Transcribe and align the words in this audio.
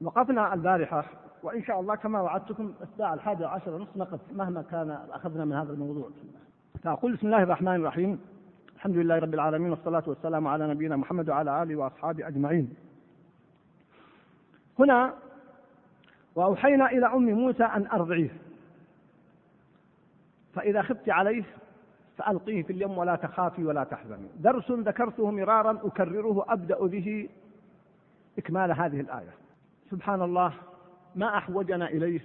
وقفنا 0.00 0.54
البارحة 0.54 1.04
وإن 1.42 1.64
شاء 1.64 1.80
الله 1.80 1.94
كما 1.94 2.20
وعدتكم 2.20 2.72
الساعة 2.82 3.14
الحادية 3.14 3.46
عشر 3.46 3.78
نصف 3.78 3.96
نقف 3.96 4.20
مهما 4.32 4.62
كان 4.62 4.98
أخذنا 5.10 5.44
من 5.44 5.52
هذا 5.52 5.72
الموضوع. 5.72 6.08
فأقول 6.82 7.12
بسم 7.12 7.26
الله 7.26 7.42
الرحمن 7.42 7.74
الرحيم. 7.74 8.20
الحمد 8.76 8.96
لله 8.96 9.18
رب 9.18 9.34
العالمين 9.34 9.70
والصلاة 9.70 10.02
والسلام 10.06 10.46
على 10.46 10.68
نبينا 10.68 10.96
محمد 10.96 11.30
وعلى 11.30 11.62
آله 11.62 11.76
وأصحابه 11.76 12.28
أجمعين. 12.28 12.74
هنا 14.78 15.14
وأوحينا 16.34 16.90
إلى 16.90 17.06
أم 17.06 17.28
موسى 17.30 17.64
أن 17.64 17.86
أرضعيه. 17.86 18.30
فإذا 20.54 20.82
خفت 20.82 21.08
عليه 21.08 21.44
فألقيه 22.16 22.62
في 22.62 22.72
اليم 22.72 22.98
ولا 22.98 23.16
تخافي 23.16 23.64
ولا 23.64 23.84
تحزني. 23.84 24.28
درس 24.38 24.70
ذكرته 24.70 25.30
مرارا 25.30 25.78
أكرره 25.84 26.44
أبدأ 26.48 26.86
به 26.86 27.28
إكمال 28.38 28.72
هذه 28.72 29.00
الآية. 29.00 29.47
سبحان 29.90 30.22
الله 30.22 30.52
ما 31.16 31.38
أحوجنا 31.38 31.88
إليه 31.88 32.20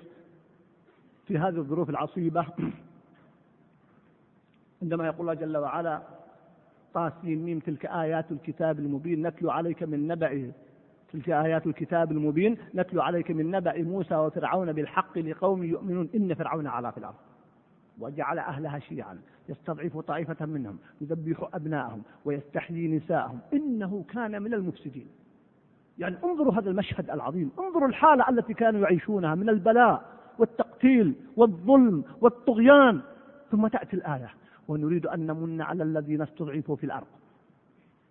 في 1.27 1.37
هذه 1.37 1.57
الظروف 1.57 1.89
العصيبة. 1.89 2.45
عندما 4.81 5.05
يقول 5.05 5.19
الله 5.19 5.33
جل 5.33 5.57
وعلا 5.57 6.01
طاسين 6.93 7.45
ميم 7.45 7.59
تلك 7.59 7.85
آيات 7.85 8.31
الكتاب 8.31 8.79
المبين 8.79 9.27
نتلو 9.27 9.51
عليك 9.51 9.83
من 9.83 10.07
نبأ 10.07 10.51
تلك 11.13 11.29
آيات 11.29 11.67
الكتاب 11.67 12.11
المبين 12.11 12.57
نتلو 12.75 13.01
عليك 13.01 13.31
من 13.31 13.51
نبأ 13.51 13.83
موسى 13.83 14.15
وفرعون 14.15 14.73
بالحق 14.73 15.17
لقوم 15.17 15.63
يؤمنون 15.63 16.09
إن 16.15 16.33
فرعون 16.33 16.67
علا 16.67 16.91
في 16.91 16.97
الأرض. 16.97 17.15
وجعل 17.99 18.39
أهلها 18.39 18.79
شيعا 18.79 19.21
يستضعف 19.49 19.97
طائفة 19.97 20.45
منهم 20.45 20.77
يذبح 21.01 21.49
أبناءهم 21.53 22.03
ويستحيي 22.25 22.87
نساءهم 22.87 23.39
إنه 23.53 24.05
كان 24.09 24.41
من 24.41 24.53
المفسدين. 24.53 25.07
يعني 25.97 26.15
انظروا 26.23 26.53
هذا 26.53 26.69
المشهد 26.69 27.09
العظيم. 27.09 27.51
انظروا 27.59 27.87
الحالة 27.87 28.29
التي 28.29 28.53
كانوا 28.53 28.81
يعيشونها 28.81 29.35
من 29.35 29.49
البلاء 29.49 30.03
والتقتيل 30.39 31.15
والظلم 31.37 32.03
والطغيان. 32.21 33.01
ثم 33.51 33.67
تأتي 33.67 33.95
الآية. 33.95 34.29
ونريد 34.67 35.07
أن 35.07 35.27
نمن 35.27 35.61
على 35.61 35.83
الذين 35.83 36.21
استضعفوا 36.21 36.75
في 36.75 36.83
الأرض. 36.83 37.07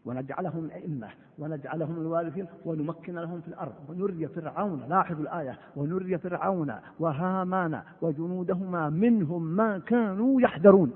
ونجعلهم 0.05 0.71
أئمة. 0.71 1.09
ونجعلهم 1.39 2.01
الوارثين. 2.01 2.47
ونمكن 2.65 3.15
لهم 3.15 3.41
في 3.41 3.48
الأرض. 3.48 3.73
ونري 3.89 4.28
فرعون. 4.28 4.84
لاحظوا 4.89 5.23
الآية. 5.23 5.59
ونري 5.77 6.19
فرعون 6.19 6.75
وهامان 7.01 7.83
وجنودهما 8.03 8.91
منهم 8.91 9.43
ما 9.43 9.78
كانوا 9.78 10.41
يحذرون. 10.41 10.93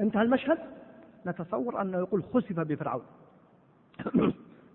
انتهى 0.00 0.22
المشهد. 0.22 0.58
نتصور 1.26 1.80
أنه 1.80 1.98
يقول 1.98 2.22
خسف 2.22 2.60
بفرعون. 2.60 3.02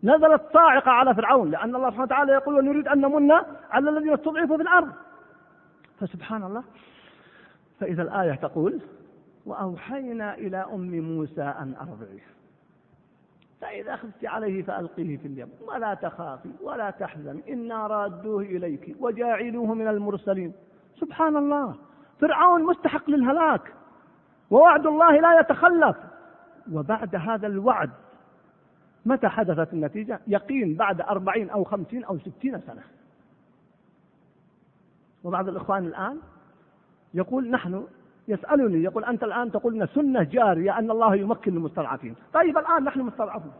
نزلت 0.03 0.42
صاعقة 0.53 0.92
على 0.92 1.16
فرعون 1.16 1.52
لأن 1.52 1.75
الله 1.75 1.89
سبحانه 1.89 2.03
وتعالى 2.03 2.33
يقول 2.33 2.55
ونريد 2.55 2.88
أن 2.88 3.02
نمن 3.02 3.31
على 3.72 3.89
الذين 3.89 4.14
استضعفوا 4.14 4.58
في 4.58 4.64
الأرض. 4.64 4.92
فسبحان 6.00 6.44
الله. 6.44 6.64
فإذا 7.80 8.02
الآية 8.02 8.33
تقول 8.33 8.80
وأوحينا 9.45 10.33
إلى 10.33 10.58
أم 10.58 11.00
موسى 11.00 11.42
أن 11.42 11.75
أرضعيه 11.81 12.25
فإذا 13.61 13.95
خفت 13.95 14.25
عليه 14.25 14.64
فألقيه 14.64 15.17
في 15.17 15.27
اليم 15.27 15.50
ولا 15.67 15.94
تخافي 15.94 16.50
ولا 16.61 16.89
تحزن 16.89 17.42
إنا 17.50 17.88
رادوه 17.88 18.42
إليك 18.42 18.95
وجاعلوه 19.00 19.73
من 19.73 19.88
المرسلين. 19.88 20.53
سبحان 20.95 21.38
الله. 21.38 21.75
فرعون 22.20 22.64
مستحق 22.64 23.09
للهلاك. 23.09 23.73
ووعد 24.50 24.88
الله 24.88 25.20
لا 25.20 25.39
يتخلف. 25.39 25.97
وبعد 26.72 27.16
هذا 27.16 27.47
الوعد 27.47 27.89
متى 29.05 29.28
حدثت 29.28 29.73
النتيجة؟ 29.73 30.19
يقين 30.28 30.75
بعد 30.75 31.02
أربعين 31.02 31.50
أو 31.50 31.64
خمسين 31.64 32.03
أو 32.03 32.19
ستين 32.19 32.59
سنة. 32.59 32.81
وبعض 35.23 35.47
الإخوان 35.47 35.86
الآن 35.86 36.17
يقول 37.14 37.50
نحن 37.50 37.83
يسألني 38.27 38.83
يقول 38.83 39.05
أنت 39.05 39.23
الآن 39.23 39.52
تقول 39.52 39.73
لنا 39.73 39.86
سنة 39.86 40.23
جارية 40.23 40.80
أن 40.80 40.92
الله 40.92 41.15
يمكن 41.15 41.58
المستضعفين 41.58 42.15
طيب 42.33 42.58
الآن 42.58 42.83
نحن 42.83 42.99
مستضعفون. 43.02 43.52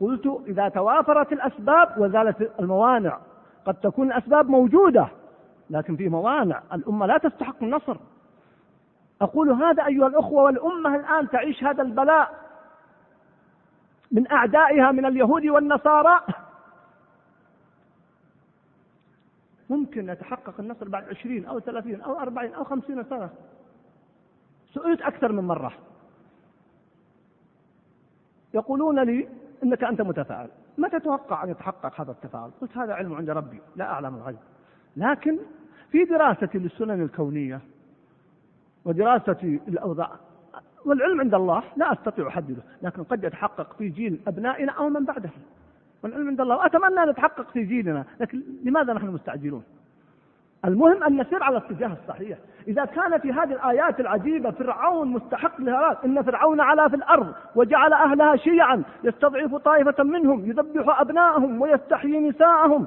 قلت 0.00 0.42
إذا 0.46 0.68
توافرت 0.68 1.32
الأسباب 1.32 1.94
وزالت 1.98 2.60
الموانع 2.60 3.18
قد 3.64 3.74
تكون 3.74 4.06
الأسباب 4.06 4.48
موجودة 4.48 5.08
لكن 5.70 5.96
في 5.96 6.08
موانع. 6.08 6.62
الأمة 6.72 7.06
لا 7.06 7.18
تستحق 7.18 7.62
النصر. 7.62 7.96
أقول 9.20 9.50
هذا 9.50 9.86
أيها 9.86 10.06
الأخوة 10.06 10.42
والأمة 10.42 10.96
الآن 10.96 11.28
تعيش 11.30 11.64
هذا 11.64 11.82
البلاء. 11.82 12.41
من 14.12 14.30
أعدائها 14.32 14.92
من 14.92 15.06
اليهود 15.06 15.46
والنصارى. 15.46 16.20
ممكن 19.70 20.08
يتحقق 20.08 20.60
النصر 20.60 20.88
بعد 20.88 21.08
عشرين 21.08 21.44
أو 21.44 21.60
ثلاثين 21.60 22.00
أو 22.00 22.20
أربعين 22.20 22.54
أو 22.54 22.64
خمسين 22.64 23.04
سنة. 23.04 23.30
سئلت 24.74 25.02
أكثر 25.02 25.32
من 25.32 25.44
مرة. 25.44 25.72
يقولون 28.54 29.00
لي 29.00 29.28
إنك 29.62 29.84
أنت 29.84 30.00
متفائل. 30.00 30.50
متى 30.78 31.00
تتوقع 31.00 31.44
أن 31.44 31.50
يتحقق 31.50 32.00
هذا 32.00 32.10
التفاؤل؟ 32.10 32.50
قلت 32.60 32.76
هذا 32.76 32.94
علم 32.94 33.14
عند 33.14 33.30
ربي 33.30 33.60
لا 33.76 33.84
أعلم 33.84 34.14
الغيب. 34.14 34.38
لكن 34.96 35.38
في 35.90 36.04
دراستي 36.04 36.58
للسنن 36.58 37.02
الكونية 37.02 37.60
ودراستي 38.84 39.60
الأوضاع 39.68 40.10
والعلم 40.84 41.20
عند 41.20 41.34
الله 41.34 41.62
لا 41.76 41.92
أستطيع 41.92 42.28
أحدده 42.28 42.62
لكن 42.82 43.02
قد 43.02 43.24
يتحقق 43.24 43.72
في 43.78 43.88
جيل 43.88 44.20
أبنائنا 44.28 44.72
أو 44.72 44.88
من 44.88 45.04
بعدهم 45.04 45.42
والعلم 46.02 46.28
عند 46.28 46.40
الله 46.40 46.56
وأتمنى 46.56 47.02
أن 47.02 47.08
يتحقق 47.08 47.50
في 47.50 47.64
جيلنا 47.64 48.04
لكن 48.20 48.42
لماذا 48.64 48.92
نحن 48.92 49.06
مستعجلون؟ 49.06 49.62
المهم 50.64 51.02
أن 51.02 51.20
نسير 51.20 51.42
على 51.42 51.56
الاتجاه 51.56 51.96
الصحيح. 52.02 52.38
إذا 52.68 52.84
كان 52.84 53.18
في 53.18 53.32
هذه 53.32 53.52
الآيات 53.52 54.00
العجيبة 54.00 54.50
فرعون 54.50 55.08
مستحق 55.08 55.60
للهلاك 55.60 56.04
إن 56.04 56.22
فرعون 56.22 56.60
علا 56.60 56.88
في 56.88 56.96
الأرض 56.96 57.34
وجعل 57.54 57.92
أهلها 57.92 58.36
شيعا 58.36 58.82
يستضعف 59.04 59.54
طائفة 59.54 60.04
منهم 60.04 60.50
يذبح 60.50 61.00
أبناءهم 61.00 61.60
ويستحيي 61.60 62.28
نساءهم. 62.28 62.86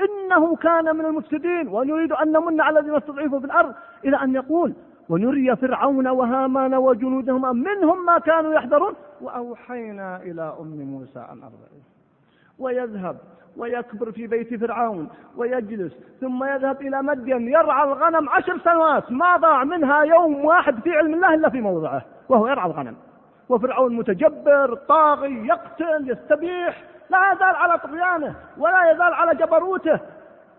إنه 0.00 0.56
كان 0.56 0.96
من 0.96 1.04
المفسدين 1.04 1.68
ونريد 1.68 2.12
أن 2.12 2.32
نمن 2.32 2.60
على 2.60 2.78
الذين 2.78 2.94
استضعفوا 2.96 3.40
في 3.40 3.46
الأرض. 3.46 3.74
إلى 4.04 4.16
أن 4.16 4.34
يقول 4.34 4.72
ونري 5.08 5.56
فرعون 5.56 6.08
وهامان 6.08 6.74
وجنودهما 6.74 7.52
منهم 7.52 8.06
ما 8.06 8.18
كانوا 8.18 8.54
يحذرون؟ 8.54 8.94
وأوحينا 9.20 10.16
إلى 10.16 10.56
أم 10.60 10.80
موسى 10.80 11.18
أن 11.18 11.42
أرضعيه 11.42 11.84
ويذهب 12.58 13.16
ويكبر 13.56 14.12
في 14.12 14.26
بيت 14.26 14.54
فرعون 14.54 15.08
ويجلس 15.36 15.92
ثم 16.20 16.44
يذهب 16.44 16.82
إلى 16.82 17.02
مدين 17.02 17.48
يرعى 17.48 17.84
الغنم 17.84 18.28
عشر 18.28 18.58
سنوات 18.58 19.12
ما 19.12 19.36
ضاع 19.36 19.64
منها 19.64 20.02
يوم 20.02 20.44
واحد 20.44 20.80
في 20.80 20.96
علم 20.96 21.14
الله 21.14 21.34
إلا 21.34 21.48
في 21.48 21.60
موضعه 21.60 22.02
وهو 22.28 22.48
يرعى 22.48 22.66
الغنم. 22.70 22.96
وفرعون 23.48 23.96
متجبر 23.96 24.74
طاغي 24.74 25.46
يقتل 25.46 26.10
يستبيح 26.10 26.84
لا 27.10 27.32
يزال 27.32 27.56
على 27.56 27.78
طغيانه 27.78 28.34
ولا 28.58 28.90
يزال 28.90 29.14
على 29.14 29.34
جبروته. 29.34 30.00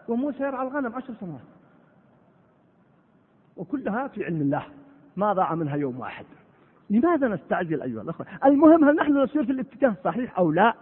وموسى 0.08 0.44
يرعى 0.44 0.68
الغنم 0.68 0.96
عشر 0.96 1.14
سنوات. 1.20 1.59
وكلها 3.60 4.08
في 4.08 4.26
علم 4.26 4.42
الله 4.42 4.64
ما 5.18 5.34
ضاع 5.34 5.56
منها 5.56 5.76
يوم 5.76 6.00
واحد. 6.00 6.26
لماذا 6.90 7.28
نستعجل 7.28 7.82
أيها 7.82 8.02
الأخوة؟ 8.02 8.26
المهم 8.46 8.84
هل 8.84 8.96
نحن 8.96 9.24
نسير 9.24 9.46
في 9.46 9.52
الاتجاه 9.52 9.90
الصحيح 9.90 10.40
أو 10.40 10.52
لا؟ 10.52 10.74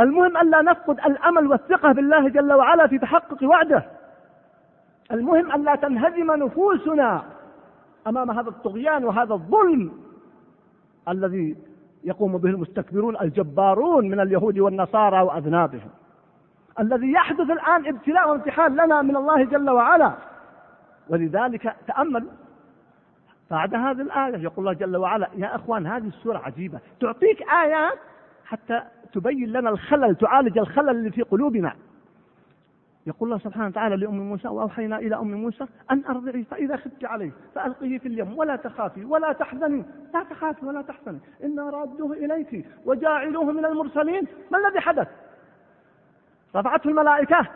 المهم 0.00 0.36
ألا 0.36 0.62
نفقد 0.62 0.98
الأمل 0.98 1.46
والثقة 1.46 1.92
بالله 1.92 2.28
جل 2.28 2.52
وعلا 2.52 2.86
في 2.86 2.98
تحقق 2.98 3.44
وعده. 3.44 3.84
المهم 5.12 5.52
ألا 5.52 5.74
تنهزم 5.74 6.32
نفوسنا 6.32 7.22
أمام 8.06 8.30
هذا 8.30 8.48
الطغيان 8.48 9.04
وهذا 9.04 9.34
الظلم 9.34 9.92
الذي 11.08 11.56
يقوم 12.04 12.38
به 12.38 12.50
المستكبرون 12.50 13.16
الجبارون 13.20 14.08
من 14.08 14.20
اليهود 14.20 14.58
والنصارى 14.58 15.22
وأذنابهم. 15.22 15.90
الذي 16.80 17.12
يحدث 17.12 17.50
الآن 17.50 17.86
ابتلاء 17.86 18.30
وامتحان 18.30 18.72
لنا 18.72 19.02
من 19.02 19.16
الله 19.16 19.44
جل 19.44 19.70
وعلا. 19.70 20.12
ولذلك 21.08 21.76
تأمل. 21.86 22.28
بعد 23.50 23.74
هذه 23.74 24.00
الآية 24.00 24.36
يقول 24.36 24.58
الله 24.58 24.72
جل 24.72 24.96
وعلا 24.96 25.28
يا 25.36 25.56
أخوان 25.56 25.86
هذه 25.86 26.06
السورة 26.06 26.38
عجيبة. 26.38 26.80
تعطيك 27.00 27.42
آيات 27.42 27.98
حتى 28.44 28.82
تبين 29.12 29.52
لنا 29.52 29.70
الخلل 29.70 30.16
تعالج 30.16 30.58
الخلل 30.58 30.90
اللي 30.90 31.10
في 31.10 31.22
قلوبنا. 31.22 31.76
يقول 33.06 33.28
الله 33.28 33.44
سبحانه 33.44 33.66
وتعالى 33.66 33.96
لأم 33.96 34.18
موسى 34.28 34.48
وأوحينا 34.48 34.98
إلى 34.98 35.16
أم 35.16 35.32
موسى 35.32 35.66
أن 35.90 36.04
أرضعي 36.08 36.44
فإذا 36.44 36.76
خفت 36.76 37.04
عليه 37.04 37.30
فألقيه 37.54 37.98
في 37.98 38.08
اليم 38.08 38.38
ولا 38.38 38.56
تخافي 38.56 39.04
ولا 39.04 39.32
تحزني. 39.32 39.84
لا 40.14 40.22
تخافي 40.30 40.66
ولا 40.66 40.82
تحزني 40.82 41.20
إنا 41.44 41.70
رادوه 41.70 42.12
إليك 42.12 42.66
وجاعلوه 42.84 43.44
من 43.44 43.64
المرسلين. 43.64 44.26
ما 44.50 44.58
الذي 44.58 44.80
حدث؟ 44.80 45.08
رفعته 46.56 46.88
الملائكة. 46.88 47.46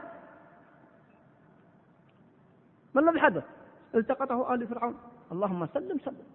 ما 2.97 3.11
الذي 3.11 3.21
حدث؟ 3.21 3.45
التقطه 3.95 4.55
آل 4.55 4.67
فرعون. 4.67 4.97
اللهم 5.33 5.67
سلم 5.67 5.99
سلم. 5.99 6.27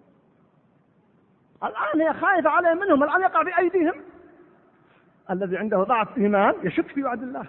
الآن 1.63 2.01
هي 2.01 2.13
خايفة 2.13 2.49
عليه 2.49 2.73
منهم 2.73 3.03
الآن 3.03 3.21
يقع 3.21 3.43
في 3.43 3.57
أيديهم. 3.57 4.01
الذي 5.29 5.57
عنده 5.57 5.83
ضعف 5.83 6.17
إيمان 6.17 6.53
يشك 6.63 6.87
في 6.87 7.03
وعد 7.03 7.23
الله. 7.23 7.45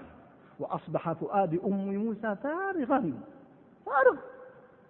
وأصبح 0.59 1.13
فؤاد 1.13 1.61
أم 1.65 1.95
موسى 1.95 2.37
فارغا. 2.43 3.13
فارغ. 3.87 4.17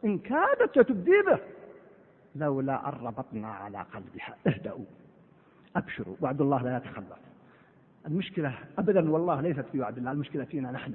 إن 0.04 0.19
كادت 0.19 0.78
تبدي 0.78 1.22
به. 1.22 1.38
لولا 2.36 2.88
أن 2.88 3.06
ربطنا 3.06 3.48
على 3.48 3.86
قلبها. 3.94 4.36
اهدأوا. 4.46 4.84
أبشروا. 5.76 6.16
وعد 6.20 6.40
الله 6.40 6.62
لا 6.62 6.76
يتخلف. 6.76 7.18
المشكلة 8.06 8.54
أبدا 8.78 9.10
والله 9.10 9.40
ليست 9.40 9.64
في 9.72 9.80
وعد 9.80 9.98
الله 9.98 10.12
المشكلة 10.12 10.44
فينا 10.44 10.70
نحن. 10.70 10.94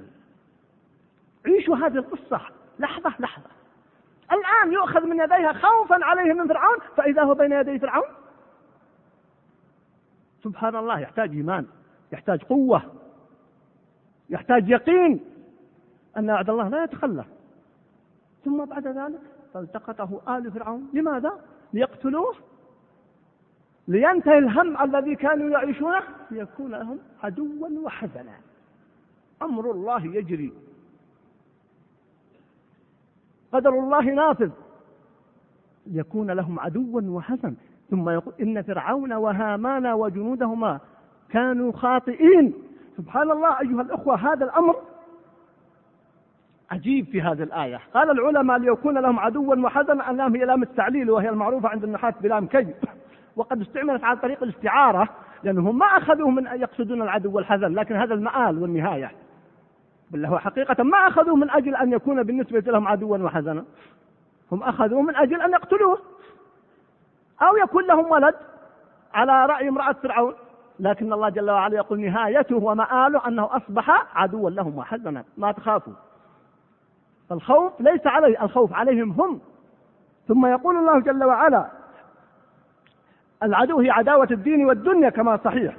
عيشوا 1.46 1.76
هذه 1.76 1.96
القصة. 1.96 2.40
لحظة 2.78 3.14
لحظة. 3.18 3.50
الآن 4.32 4.72
يؤخذ 4.72 5.06
من 5.06 5.20
يديها 5.20 5.52
خوفا 5.52 6.04
عليه 6.04 6.32
من 6.32 6.48
فرعون 6.48 6.78
فإذا 6.96 7.22
هو 7.22 7.34
بين 7.34 7.52
يدي 7.52 7.78
فرعون؟ 7.78 8.08
سبحان 10.44 10.76
الله 10.76 11.00
يحتاج 11.00 11.30
إيمان 11.30 11.66
يحتاج 12.12 12.42
قوة 12.42 12.82
يحتاج 14.30 14.68
يقين 14.68 15.20
أن 16.16 16.30
وعد 16.30 16.50
الله 16.50 16.68
لا 16.68 16.84
يتخلف 16.84 17.26
ثم 18.44 18.64
بعد 18.64 18.86
ذلك 18.86 19.20
فالتقطه 19.54 20.38
آل 20.38 20.52
فرعون. 20.52 20.90
لماذا؟ 20.94 21.32
ليقتلوه؟ 21.72 22.34
لينتهي 23.88 24.38
الهم 24.38 24.82
الذي 24.82 25.16
كانوا 25.16 25.50
يعيشونه؟ 25.50 26.02
ليكون 26.30 26.70
لهم 26.70 26.98
عدوا 27.22 27.68
وحزنا. 27.84 28.40
أمر 29.42 29.70
الله 29.70 30.06
يجري. 30.06 30.52
قدر 33.52 33.70
الله 33.70 34.00
نافذ 34.00 34.50
يكون 35.86 36.30
لهم 36.30 36.60
عدوا 36.60 37.00
وحزن 37.04 37.54
ثم 37.90 38.08
يقول 38.08 38.34
إن 38.40 38.62
فرعون 38.62 39.12
وهامان 39.12 39.86
وجنودهما 39.86 40.80
كانوا 41.30 41.72
خاطئين. 41.72 42.54
سبحان 42.96 43.30
الله 43.30 43.60
أيها 43.60 43.82
الأخوة 43.82 44.32
هذا 44.32 44.44
الأمر 44.44 44.76
عجيب 46.70 47.06
في 47.06 47.22
هذه 47.22 47.42
الآية. 47.42 47.80
قال 47.94 48.10
العلماء 48.10 48.58
ليكون 48.58 48.98
لهم 48.98 49.18
عدوا 49.18 49.54
وحزنا 49.56 50.10
اللام 50.10 50.36
هي 50.36 50.44
لام 50.44 50.62
التعليل 50.62 51.10
وهي 51.10 51.28
المعروفة 51.28 51.68
عند 51.68 51.84
النحاة 51.84 52.14
بلام 52.20 52.46
كي. 52.46 52.74
وقد 53.36 53.60
استعملت 53.60 54.04
على 54.04 54.18
طريق 54.18 54.42
الاستعارة 54.42 55.08
لأنهم 55.42 55.78
ما 55.78 55.86
أخذوه 55.86 56.30
من 56.30 56.46
أن 56.46 56.60
يقصدون 56.60 57.02
العدو 57.02 57.32
والحزن 57.32 57.74
لكن 57.74 57.94
هذا 57.94 58.14
المآل 58.14 58.62
والنهاية. 58.62 59.12
بل 60.10 60.26
هو 60.26 60.38
حقيقة 60.38 60.84
ما 60.84 60.98
أخذوه 60.98 61.36
من 61.36 61.50
أجل 61.50 61.76
أن 61.76 61.92
يكون 61.92 62.22
بالنسبة 62.22 62.60
لهم 62.60 62.88
عدوا 62.88 63.18
وحزنا. 63.18 63.64
هم 64.52 64.62
أخذوه 64.62 65.02
من 65.02 65.16
أجل 65.16 65.42
أن 65.42 65.52
يقتلوه. 65.52 65.98
أو 67.42 67.56
يكون 67.56 67.86
لهم 67.86 68.10
ولد 68.10 68.34
على 69.14 69.46
رأي 69.46 69.68
امرأة 69.68 69.92
فرعون. 69.92 70.34
لكن 70.80 71.12
الله 71.12 71.28
جل 71.28 71.50
وعلا 71.50 71.76
يقول 71.76 72.00
نهايته 72.00 72.56
ومآله 72.56 73.26
أنه 73.26 73.56
أصبح 73.56 74.16
عدوا 74.18 74.50
لهم 74.50 74.78
وحزنا. 74.78 75.24
ما 75.36 75.52
تخافوا. 75.52 75.92
الخوف 77.32 77.80
ليس 77.80 78.06
عليه 78.06 78.42
الخوف 78.42 78.72
عليهم 78.72 79.10
هم. 79.10 79.40
ثم 80.28 80.46
يقول 80.46 80.76
الله 80.76 81.00
جل 81.00 81.24
وعلا 81.24 81.70
العدو 83.42 83.80
هي 83.80 83.90
عداوة 83.90 84.28
الدين 84.30 84.66
والدنيا 84.66 85.10
كما 85.10 85.36
صحيح. 85.44 85.76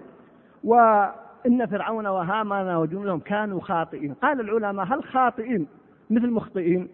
وإن 1.40 1.66
فرعون 1.66 2.08
وهامان 2.08 2.76
وجنودهم 2.76 3.20
كانوا 3.20 3.62
خاطئين. 3.62 4.14
قال 4.14 4.40
العلماء 4.40 4.86
هل 4.86 5.04
خاطئين 5.04 5.68
مثل 6.10 6.30
مخطئين؟ 6.30 6.90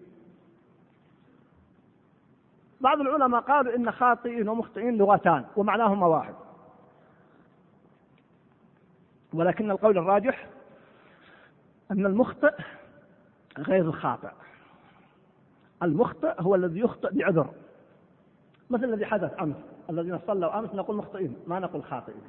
بعض 2.81 2.99
العلماء 2.99 3.41
قالوا 3.41 3.75
إن 3.75 3.91
خاطئين 3.91 4.49
ومخطئين 4.49 4.97
لغتان 4.97 5.45
ومعناهما 5.55 6.07
واحد 6.07 6.33
ولكن 9.33 9.71
القول 9.71 9.97
الراجح 9.97 10.47
أن 11.91 12.05
المخطئ 12.05 12.53
غير 13.57 13.85
الخاطئ. 13.85 14.31
المخطئ 15.83 16.33
هو 16.39 16.55
الذي 16.55 16.79
يخطئ 16.79 17.13
بعذر. 17.13 17.49
مثل 18.69 18.83
الذي 18.83 19.05
حدث 19.05 19.41
أمس. 19.41 19.55
الذين 19.89 20.19
صلوا 20.27 20.59
أمس 20.59 20.75
نقول 20.75 20.95
مخطئين 20.95 21.35
ما 21.47 21.59
نقول 21.59 21.83
خاطئين. 21.83 22.21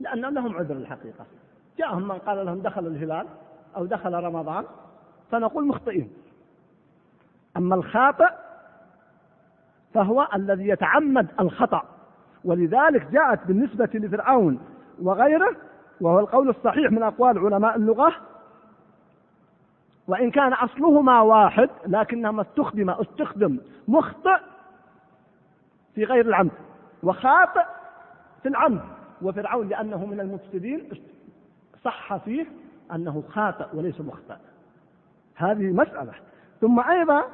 لأن 0.00 0.20
لهم 0.20 0.56
عذر 0.56 0.76
الحقيقة. 0.76 1.24
جاءهم 1.78 2.08
من 2.08 2.18
قال 2.18 2.46
لهم 2.46 2.58
دخل 2.58 2.86
الهلال 2.86 3.26
أو 3.76 3.86
دخل 3.86 4.12
رمضان 4.12 4.64
فنقول 5.30 5.66
مخطئين. 5.66 6.10
أما 7.56 7.74
الخاطئ 7.74 8.28
فهو 9.94 10.28
الذي 10.34 10.68
يتعمد 10.68 11.26
الخطأ. 11.40 11.82
ولذلك 12.44 13.06
جاءت 13.10 13.46
بالنسبة 13.46 13.90
لفرعون 13.94 14.60
وغيره 15.02 15.56
وهو 16.00 16.20
القول 16.20 16.48
الصحيح 16.48 16.90
من 16.90 17.02
أقوال 17.02 17.38
علماء 17.38 17.76
اللغة 17.76 18.12
وإن 20.08 20.30
كان 20.30 20.52
أصلهما 20.52 21.20
واحد 21.20 21.70
لكنهما 21.86 22.42
استخدم 22.42 22.90
استخدم 22.90 23.58
مخطئ 23.88 24.38
في 25.94 26.04
غير 26.04 26.26
العمد 26.26 26.50
وخاطئ 27.02 27.64
في 28.42 28.48
العمد. 28.48 28.80
وفرعون 29.22 29.68
لأنه 29.68 30.06
من 30.06 30.20
المفسدين 30.20 30.88
صح 31.84 32.16
فيه 32.16 32.46
أنه 32.92 33.22
خاطئ 33.28 33.76
وليس 33.76 34.00
مخطئ. 34.00 34.36
هذه 35.34 35.72
مسألة. 35.72 36.14
ثم 36.60 36.80
أيضا 36.80 37.24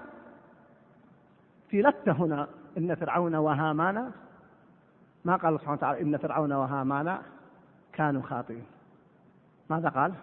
في 1.69 1.83
لتة 1.83 2.13
هنا 2.13 2.49
إن 2.79 2.95
فرعون 2.95 3.35
وهامان 3.35 4.11
ما 5.25 5.37
قال 5.37 5.59
سبحانه 5.61 5.73
وتعالى 5.73 6.01
إن 6.01 6.17
فرعون 6.17 6.53
وهامان 6.53 7.19
كانوا 7.93 8.23
خاطئين. 8.23 8.67
ماذا 9.71 9.89
قال؟ 9.89 10.15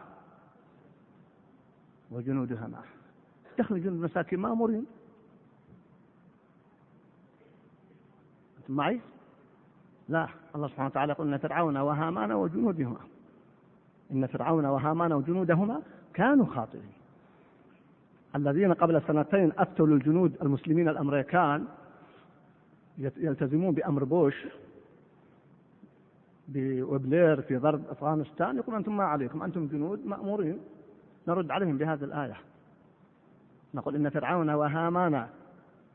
وجنودها 2.12 2.68
معه. 2.68 2.84
دخل 3.58 3.82
جنود 3.82 3.94
المساكين 3.94 4.40
مأمورين 4.40 4.86
أنتم 8.58 8.74
معي؟ 8.74 9.02
لا 10.12 10.28
الله 10.56 10.68
سبحانه 10.68 10.88
وتعالى 10.88 11.12
يقول 11.12 11.28
إن 11.28 11.38
فرعون 11.38 11.78
وهامان 11.78 12.32
وجنودهما. 12.32 13.00
إن 14.12 14.28
فرعون 14.28 14.66
وهامان 14.66 15.14
وجنودهما 15.14 15.82
كانوا 16.14 16.46
خاطئين. 16.46 16.92
الذين 18.36 18.74
قبل 18.74 19.02
سنتين 19.08 19.52
أفتوا 19.58 19.88
للجنود 19.88 20.38
المسلمين 20.42 20.90
الأمريكان 20.90 21.66
يلتزمون 22.98 23.74
بأمر 23.74 24.04
بوش 24.04 24.48
وبلير 26.58 27.42
في 27.42 27.58
ضرب 27.58 27.82
أفغانستان 27.90 28.58
يقول 28.58 28.76
أنتم 28.76 28.98
ما 28.98 29.04
عليكم 29.04 29.44
أنتم 29.44 29.68
جنود 29.68 30.06
مأمورين. 30.06 30.60
نرد 31.28 31.52
عليهم 31.52 31.78
بهذه 31.78 32.04
الآية. 32.04 32.38
نقول 33.74 33.96
إن 33.96 34.10
فرعون 34.10 34.50
وهامان 34.50 35.28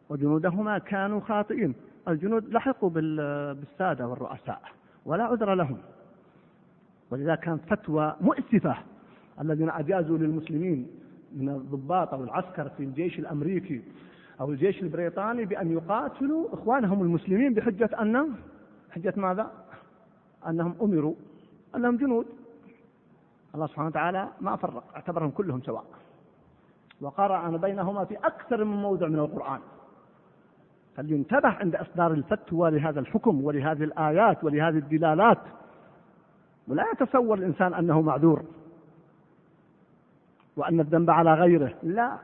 وجنودهما 0.09 0.79
كانوا 0.79 1.21
خاطئين. 1.21 1.75
الجنود 2.09 2.49
لحقوا 2.49 2.91
بالسادة 2.91 4.09
والرؤساء 4.09 4.63
ولا 5.05 5.25
عذر 5.25 5.55
لهم. 5.55 5.79
ولذا 7.11 7.35
كانت 7.35 7.61
فتوى 7.71 8.17
مؤسفة 8.21 8.77
الذين 9.41 9.71
أجازوا 9.71 10.19
للمسلمين 10.19 10.91
من 11.33 11.49
الضباط 11.49 12.15
أو 12.15 12.25
العسكر 12.25 12.69
في 12.69 12.83
الجيش 12.83 13.19
الأمريكي 13.19 13.83
أو 14.41 14.51
الجيش 14.51 14.83
البريطاني 14.83 15.45
بأن 15.45 15.73
يقاتلوا 15.73 16.55
إخوانهم 16.55 17.03
المسلمين 17.03 17.55
بحجة 17.55 17.91
أن 18.01 18.35
حجة 18.91 19.15
ماذا؟ 19.17 19.51
أنهم 20.49 20.75
أمروا 20.83 21.15
أنهم 21.77 21.97
جنود. 21.97 22.27
الله 23.55 23.67
سبحانه 23.67 23.89
وتعالى 23.89 24.29
ما 24.41 24.57
فرق 24.57 24.85
اعتبرهم 24.95 25.31
كلهم 25.31 25.61
سواء. 25.61 25.85
وقرأ 27.01 27.57
بينهما 27.57 28.05
في 28.05 28.17
أكثر 28.17 28.65
من 28.65 28.77
موضع 28.77 29.09
من 29.09 29.19
القرآن. 29.19 29.61
فلينتبه 30.97 31.49
عند 31.49 31.77
إصدار 31.77 32.13
الفتوى 32.13 32.71
لهذا 32.71 33.01
الحكم 33.01 33.45
ولهذه 33.45 33.85
الآيات 33.85 34.45
ولهذه 34.45 34.79
الدلالات. 34.79 35.39
ولا 36.69 36.85
يتصور 36.93 37.39
الإنسان 37.39 37.75
أنه 37.75 38.01
معذور 38.01 38.43
وأن 40.57 40.81
الذنب 40.81 41.11
على 41.11 41.35
غيره. 41.35 41.75
لا. 41.83 42.17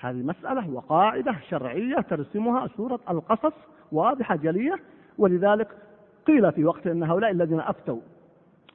هذه 0.00 0.22
مسألة 0.22 0.70
وقاعدة 0.70 1.36
شرعية 1.48 1.96
ترسمها 1.96 2.66
سورة 2.66 3.00
القصص 3.10 3.54
واضحة 3.92 4.36
جلية. 4.36 4.76
ولذلك 5.18 5.68
قيل 6.26 6.52
في 6.52 6.64
وقت 6.64 6.86
أن 6.86 7.02
هؤلاء 7.02 7.30
الذين 7.30 7.60
أفتوا 7.60 8.00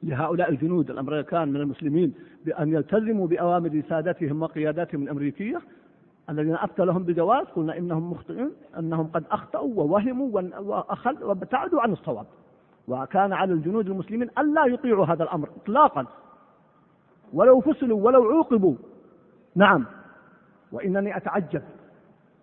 لهؤلاء 0.02 0.50
الجنود 0.50 0.90
الأمريكان 0.90 1.48
من 1.48 1.56
المسلمين 1.56 2.14
بأن 2.44 2.72
يلتزموا 2.72 3.26
بأوامر 3.26 3.82
سادتهم 3.88 4.42
وقياداتهم 4.42 5.02
الأمريكية 5.02 5.60
الذين 6.30 6.54
أفتى 6.54 6.84
لهم 6.84 7.02
بجواز 7.02 7.46
قلنا 7.46 7.78
إنهم 7.78 8.10
مخطئون 8.10 8.52
أنهم 8.78 9.06
قد 9.06 9.24
أخطأوا 9.30 9.74
ووهموا 9.74 10.40
وأخل 10.58 11.24
وابتعدوا 11.24 11.80
عن 11.80 11.92
الصواب. 11.92 12.26
وكان 12.88 13.32
على 13.32 13.52
الجنود 13.52 13.86
المسلمين 13.88 14.30
ألا 14.38 14.66
يطيعوا 14.66 15.06
هذا 15.06 15.22
الأمر 15.22 15.48
إطلاقا. 15.62 16.06
ولو 17.32 17.60
فصلوا 17.60 18.00
ولو 18.00 18.30
عوقبوا. 18.30 18.74
نعم. 19.56 19.86
وإنني 20.72 21.16
أتعجب 21.16 21.62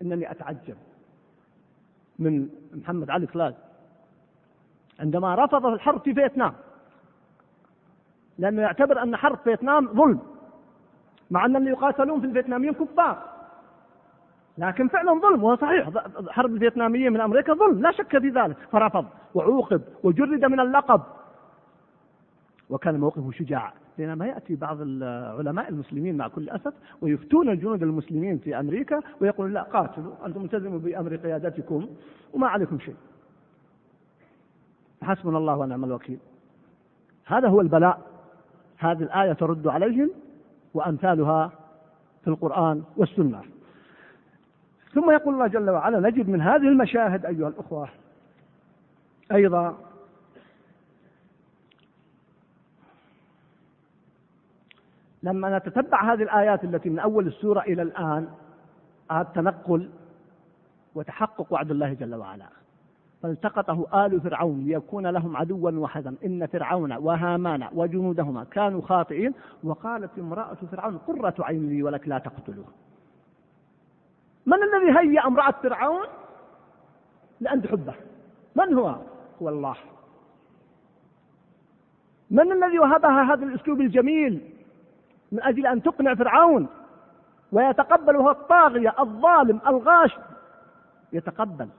إنني 0.01 0.31
أتعجب 0.31 0.75
من 2.19 2.49
محمد 2.73 3.09
علي 3.09 3.27
فلاج 3.27 3.53
عندما 4.99 5.35
رفض 5.35 5.65
الحرب 5.65 6.01
في 6.01 6.13
فيتنام 6.13 6.53
لأنه 8.37 8.61
يعتبر 8.61 9.03
أن 9.03 9.15
حرب 9.15 9.37
فيتنام 9.37 9.87
ظلم 9.87 10.19
مع 11.31 11.45
أن 11.45 11.55
اللي 11.55 11.69
يقاتلون 11.69 12.21
في 12.21 12.27
الفيتناميين 12.27 12.73
كفار. 12.73 13.30
لكن 14.57 14.87
فعلا 14.87 15.21
ظلم 15.21 15.43
وهو 15.43 15.55
صحيح. 15.55 15.89
حرب 16.29 16.53
الفيتناميين 16.53 17.13
من 17.13 17.21
أمريكا 17.21 17.53
ظلم 17.53 17.81
لا 17.81 17.91
شك 17.91 18.17
في 18.17 18.29
ذلك. 18.29 18.57
فرفض 18.71 19.05
وعوقب 19.33 19.81
وجرد 20.03 20.45
من 20.45 20.59
اللقب. 20.59 21.01
وكان 22.69 22.99
موقفه 22.99 23.31
شجاع 23.31 23.73
بينما 23.97 24.25
يأتي 24.25 24.55
بعض 24.55 24.77
العلماء 24.81 25.69
المسلمين 25.69 26.17
مع 26.17 26.27
كل 26.27 26.49
أسف 26.49 26.73
ويفتون 27.01 27.49
الجنود 27.49 27.83
المسلمين 27.83 28.37
في 28.37 28.59
أمريكا 28.59 28.99
ويقولون 29.21 29.53
لا 29.53 29.61
قاتلوا 29.61 30.13
أنتم 30.25 30.45
التزموا 30.45 30.79
بأمر 30.79 31.15
قيادتكم 31.15 31.87
وما 32.33 32.47
عليكم 32.47 32.79
شيء. 32.79 32.95
حسبنا 35.03 35.37
الله 35.37 35.57
ونعم 35.57 35.83
الوكيل. 35.83 36.19
هذا 37.25 37.47
هو 37.47 37.61
البلاء. 37.61 38.01
هذه 38.77 39.03
الآية 39.03 39.33
ترد 39.33 39.67
عليهم 39.67 40.11
وأمثالها 40.73 41.51
في 42.21 42.27
القرآن 42.27 42.83
والسنة. 42.97 43.41
ثم 44.93 45.11
يقول 45.11 45.33
الله 45.33 45.47
جل 45.47 45.69
وعلا 45.69 46.09
نجد 46.09 46.29
من 46.29 46.41
هذه 46.41 46.67
المشاهد 46.67 47.25
أيها 47.25 47.47
الأخوة 47.47 47.89
أيضا 49.31 49.77
لما 55.23 55.57
نتتبع 55.57 56.13
هذه 56.13 56.23
الآيات 56.23 56.63
التي 56.63 56.89
من 56.89 56.99
أول 56.99 57.27
السورة 57.27 57.59
إلى 57.59 57.81
الآن 57.81 58.27
التنقل 59.11 59.89
وتحقق 60.95 61.53
وعد 61.53 61.71
الله 61.71 61.93
جل 61.93 62.15
وعلا. 62.15 62.45
فالتقطه 63.23 64.05
آل 64.05 64.21
فرعون 64.21 64.59
ليكون 64.63 65.07
لهم 65.07 65.37
عدوا 65.37 65.71
وحزن. 65.71 66.15
إن 66.25 66.47
فرعون 66.47 66.93
وهامان 66.93 67.67
وجنودهما 67.73 68.43
كانوا 68.43 68.81
خاطئين 68.81 69.33
وقالت 69.63 70.19
امرأة 70.19 70.57
فرعون 70.71 70.97
قرة 70.97 71.35
عين 71.39 71.69
لي 71.69 71.83
ولك 71.83 72.07
لا 72.07 72.17
تقتلوه. 72.17 72.65
من 74.45 74.57
الذي 74.63 74.99
هيأ 74.99 75.27
امرأة 75.27 75.51
فرعون 75.51 76.07
لأن 77.39 77.61
تحبه؟ 77.61 77.93
من 78.55 78.73
هو؟ 78.73 78.95
هو 79.41 79.49
الله. 79.49 79.75
من 82.31 82.51
الذي 82.51 82.79
وهبها 82.79 83.33
هذا 83.33 83.45
الأسلوب 83.45 83.81
الجميل 83.81 84.41
من 85.31 85.43
أجل 85.43 85.67
أن 85.67 85.83
تقنع 85.83 86.15
فرعون 86.15 86.67
ويتقبل 87.51 88.15
وهو 88.15 88.31
الطاغية 88.31 88.95
الظالم 88.99 89.61
الغاش؟ 89.67 90.17
يتقبل 91.13 91.69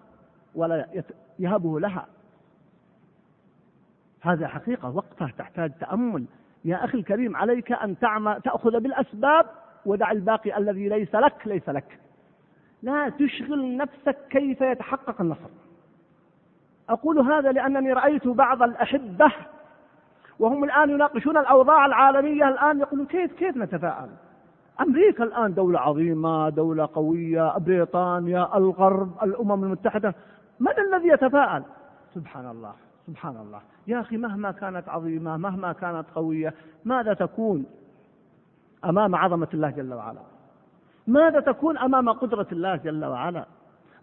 ولا 0.54 1.02
يهبه 1.38 1.80
لها. 1.80 2.06
هذا 4.20 4.48
حقيقة 4.48 4.96
وقفة 4.96 5.30
تحتاج 5.38 5.72
تأمل. 5.80 6.24
يا 6.64 6.84
أخي 6.84 6.98
الكريم 6.98 7.36
عليك 7.36 7.72
أن 7.72 7.98
تعمل 7.98 8.40
تأخذ 8.42 8.80
بالأسباب 8.80 9.46
ودع 9.86 10.10
الباقي 10.10 10.58
الذي 10.58 10.88
ليس 10.88 11.14
لك 11.14 11.46
ليس 11.46 11.68
لك. 11.68 11.98
لا 12.82 13.08
تشغل 13.08 13.76
نفسك 13.76 14.16
كيف 14.30 14.60
يتحقق 14.60 15.20
النصر. 15.20 15.50
أقول 16.88 17.18
هذا 17.18 17.52
لأنني 17.52 17.92
رأيت 17.92 18.28
بعض 18.28 18.62
الأحبة 18.62 19.32
وهم 20.38 20.64
الآن 20.64 20.90
يناقشون 20.90 21.36
الأوضاع 21.36 21.86
العالمية 21.86 22.48
الآن 22.48 22.80
يقولون 22.80 23.06
كيف 23.06 23.32
كيف 23.32 23.56
نتفاعل 23.56 24.08
أمريكا 24.80 25.24
الآن 25.24 25.54
دولة 25.54 25.80
عظيمة 25.80 26.48
دولة 26.48 26.88
قوية 26.94 27.58
بريطانيا 27.58 28.56
الغرب 28.56 29.22
الأمم 29.22 29.64
المتحدة. 29.64 30.14
من 30.60 30.72
الذي 30.78 31.08
يتفاءل؟ 31.08 31.62
سبحان 32.14 32.50
الله 32.50 32.72
سبحان 33.06 33.36
الله. 33.36 33.60
يا 33.86 34.00
أخي 34.00 34.16
مهما 34.16 34.50
كانت 34.50 34.88
عظيمة 34.88 35.36
مهما 35.36 35.72
كانت 35.72 36.04
قوية 36.14 36.54
ماذا 36.84 37.14
تكون 37.14 37.66
أمام 38.84 39.14
عظمة 39.14 39.48
الله 39.54 39.70
جل 39.70 39.94
وعلا؟ 39.94 40.31
ماذا 41.06 41.40
تكون 41.40 41.78
أمام 41.78 42.08
قدرة 42.12 42.46
الله 42.52 42.76
جل 42.76 43.04
وعلا؟ 43.04 43.44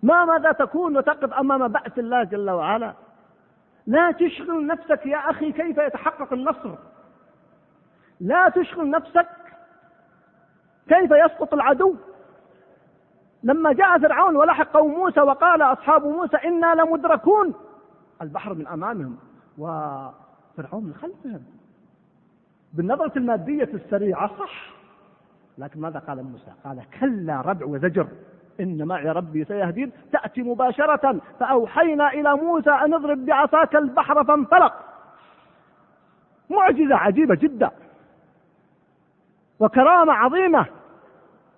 ما 0.03 0.25
ماذا 0.25 0.51
تكون 0.51 0.97
وتقف 0.97 1.33
أمام 1.33 1.67
بأس 1.67 1.99
الله 1.99 2.23
جل 2.23 2.49
وعلا؟ 2.49 2.93
لا 3.87 4.11
تشغل 4.11 4.67
نفسك 4.67 5.05
يا 5.05 5.17
أخي 5.17 5.51
كيف 5.51 5.77
يتحقق 5.77 6.33
النصر. 6.33 6.75
لا 8.19 8.49
تشغل 8.49 8.89
نفسك 8.89 9.27
كيف 10.87 11.11
يسقط 11.11 11.53
العدو. 11.53 11.95
لما 13.43 13.73
جاء 13.73 13.99
فرعون 13.99 14.35
ولحق 14.35 14.71
قوم 14.71 14.91
موسى 14.91 15.21
وقال 15.21 15.61
أصحاب 15.61 16.05
موسى 16.05 16.37
إنا 16.37 16.75
لمدركون 16.75 17.53
البحر 18.21 18.53
من 18.53 18.67
أمامهم 18.67 19.17
وفرعون 19.57 20.83
من 20.83 20.93
خلفهم. 20.93 21.43
بالنظرة 22.73 23.17
المادية 23.17 23.69
السريعة 23.73 24.27
صح. 24.39 24.78
لكن 25.59 25.81
ماذا 25.81 25.99
قال 25.99 26.23
موسى؟ 26.23 26.51
قال 26.65 26.81
كلا 26.99 27.41
ردع 27.41 27.65
وزجر. 27.65 28.07
إن 28.59 28.87
معي 28.87 29.09
ربي 29.09 29.45
سيهدين. 29.45 29.91
تأتي 30.11 30.41
مباشرة. 30.41 31.21
فأوحينا 31.39 32.13
إلى 32.13 32.35
موسى 32.35 32.69
أن 32.69 32.93
اضرب 32.93 33.25
بعصاك 33.25 33.75
البحر 33.75 34.23
فانفلق. 34.23 34.73
معجزة 36.49 36.95
عجيبة 36.95 37.35
جدا. 37.35 37.71
وكرامة 39.59 40.13
عظيمة. 40.13 40.65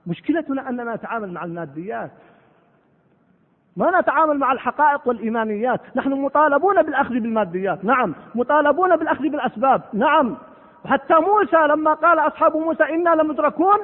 مشكلتنا 0.08 0.70
أننا 0.70 0.96
نتعامل 0.96 1.34
مع 1.34 1.44
الماديات. 1.44 2.12
ما 3.78 4.00
نتعامل 4.00 4.38
مع 4.38 4.52
الحقائق 4.52 5.08
والإيمانيات. 5.08 5.82
نحن 5.96 6.10
مطالبون 6.10 6.84
بالأخذ 6.84 7.14
بالماديات. 7.14 7.86
نعم. 7.86 8.16
مطالبون 8.36 8.96
بالأخذ 8.96 9.24
بالأسباب. 9.24 9.82
نعم. 9.94 10.38
حتى 10.86 11.14
موسى 11.14 11.58
لما 11.58 11.94
قال 11.94 12.20
أصحاب 12.20 12.58
موسى 12.58 12.84
إنا 12.84 13.16
لمدركون 13.16 13.78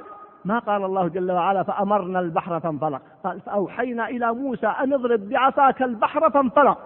ما 0.46 0.60
قال 0.60 0.84
الله 0.84 1.08
جل 1.08 1.32
وعلا 1.32 1.64
فأمرنا 1.64 2.20
البحر 2.20 2.60
فانفلق. 2.60 3.02
قال 3.24 3.42
فأوحينا 3.42 4.10
إلى 4.10 4.34
موسى 4.34 4.68
أن 4.68 4.94
اضرب 4.94 5.30
بعصاك 5.30 5.84
البحر 5.84 6.30
فانفلق. 6.30 6.78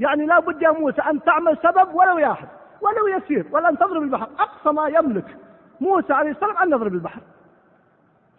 يعني 0.00 0.26
لا 0.26 0.40
بد 0.40 0.62
يا 0.62 0.70
موسى 0.70 1.00
أن 1.00 1.22
تعمل 1.22 1.58
سبب 1.62 1.94
ولو 1.94 2.16
واحد 2.16 2.48
ولو 2.80 3.16
يسير 3.16 3.46
ولا 3.52 3.68
أن 3.68 3.78
تضرب 3.78 4.02
البحر. 4.02 4.28
أقصى 4.38 4.70
ما 4.72 4.88
يملك 4.88 5.36
موسى 5.80 6.12
عليه 6.12 6.30
السلام 6.30 6.56
أن 6.56 6.70
نضرب 6.70 6.94
البحر. 6.94 7.20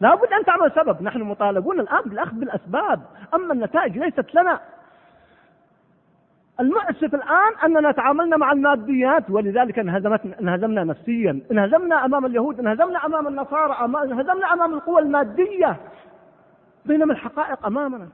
لا 0.02 0.16
بد 0.16 0.34
أن 0.34 0.46
تعمل 0.46 0.72
سبب. 0.76 1.02
نحن 1.02 1.22
مطالبون 1.22 1.80
الآن 1.80 2.02
بالأخذ 2.06 2.36
بالأسباب. 2.36 3.02
أما 3.34 3.54
النتائج 3.54 3.98
ليست 3.98 4.36
لنا. 4.36 4.60
المؤسف 6.60 7.16
الآن 7.16 7.54
أننا 7.64 7.92
تعاملنا 7.92 8.38
مع 8.38 8.52
الماديات 8.52 9.30
ولذلك 9.30 9.80
انهزمت 9.80 10.22
انهزمنا 10.42 10.84
نفسيا 10.84 11.42
انهزمنا 11.52 12.06
أمام 12.06 12.26
اليهود 12.26 12.60
انهزمنا 12.60 13.06
أمام 13.06 13.28
النصارى 13.28 13.74
انهزمنا 13.86 14.54
أمام 14.54 14.74
القوى 14.74 15.02
المادية 15.02 15.78
بينما 16.86 17.14
الحقائق 17.14 17.66
أمامنا. 17.66 18.08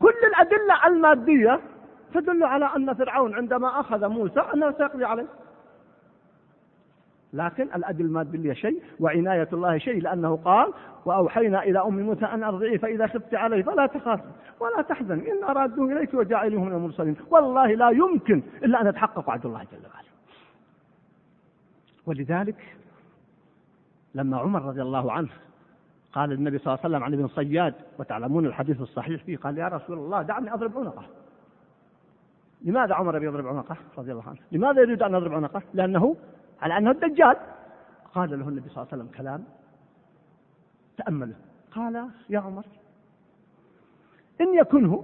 كل 0.00 0.14
الأدلة 0.28 0.86
المادية 0.86 1.60
تدل 2.14 2.44
على 2.44 2.70
أن 2.76 2.94
فرعون 2.94 3.34
عندما 3.34 3.80
أخذ 3.80 4.08
موسى 4.08 4.40
أنه 4.54 4.70
سيقضي 4.70 5.04
عليه. 5.04 5.26
لكن 7.32 7.62
الأدل 7.62 8.04
المادية 8.04 8.52
شيء 8.52 8.82
وعناية 9.00 9.48
الله 9.52 9.78
شيء 9.78 10.02
لأنه 10.02 10.36
قال 10.36 10.72
وأوحينا 11.04 11.62
إلى 11.62 11.78
أم 11.78 12.00
موسى 12.00 12.24
أن 12.24 12.44
أرضعيه 12.44 12.78
فإذا 12.78 13.06
خفت 13.06 13.34
عليه 13.34 13.62
فلا 13.62 13.86
تخافي 13.86 14.22
ولا 14.60 14.82
تحزن 14.82 15.20
إن 15.20 15.44
أرادوه 15.44 15.92
إليك 15.92 16.14
وجعلوه 16.14 16.64
من 16.64 16.72
المرسلين 16.72 17.16
والله 17.30 17.74
لا 17.74 17.90
يمكن 17.90 18.42
إلا 18.64 18.80
أن 18.80 18.86
يتحقق 18.86 19.28
وعد 19.28 19.46
الله 19.46 19.62
جل 19.72 19.86
وعلا. 19.94 20.08
ولذلك 22.06 22.76
لما 24.14 24.36
عمر 24.36 24.62
رضي 24.62 24.82
الله 24.82 25.12
عنه 25.12 25.28
قال 26.12 26.32
النبي 26.32 26.58
صلى 26.58 26.66
الله 26.66 26.84
عليه 26.84 26.94
وسلم 26.94 27.04
عن 27.04 27.14
ابن 27.14 27.28
صياد 27.28 27.74
وتعلمون 27.98 28.46
الحديث 28.46 28.80
الصحيح 28.80 29.24
فيه 29.24 29.36
قال 29.36 29.58
يا 29.58 29.68
رسول 29.68 29.98
الله 29.98 30.22
دعني 30.22 30.54
أضرب 30.54 30.78
عنقه. 30.78 31.04
لماذا 32.62 32.94
عمر 32.94 33.22
يضرب 33.24 33.46
عنقه؟ 33.46 33.76
رضي 33.98 34.12
الله 34.12 34.28
عنه. 34.28 34.38
لماذا 34.52 34.80
يريد 34.80 35.02
أن 35.02 35.14
يضرب 35.14 35.34
عنقه؟ 35.34 35.62
لأنه 35.74 36.16
على 36.62 36.78
أنه 36.78 36.90
الدجال. 36.90 37.36
قال 38.14 38.30
له 38.30 38.48
النبي 38.48 38.68
صلى 38.68 38.82
الله 38.82 38.88
عليه 38.92 39.02
وسلم 39.02 39.16
كلام. 39.16 39.44
تأمله. 40.96 41.34
قال 41.74 42.08
يا 42.28 42.38
عمر 42.38 42.64
إن 44.40 44.54
يكن 44.54 44.86
هو 44.86 45.02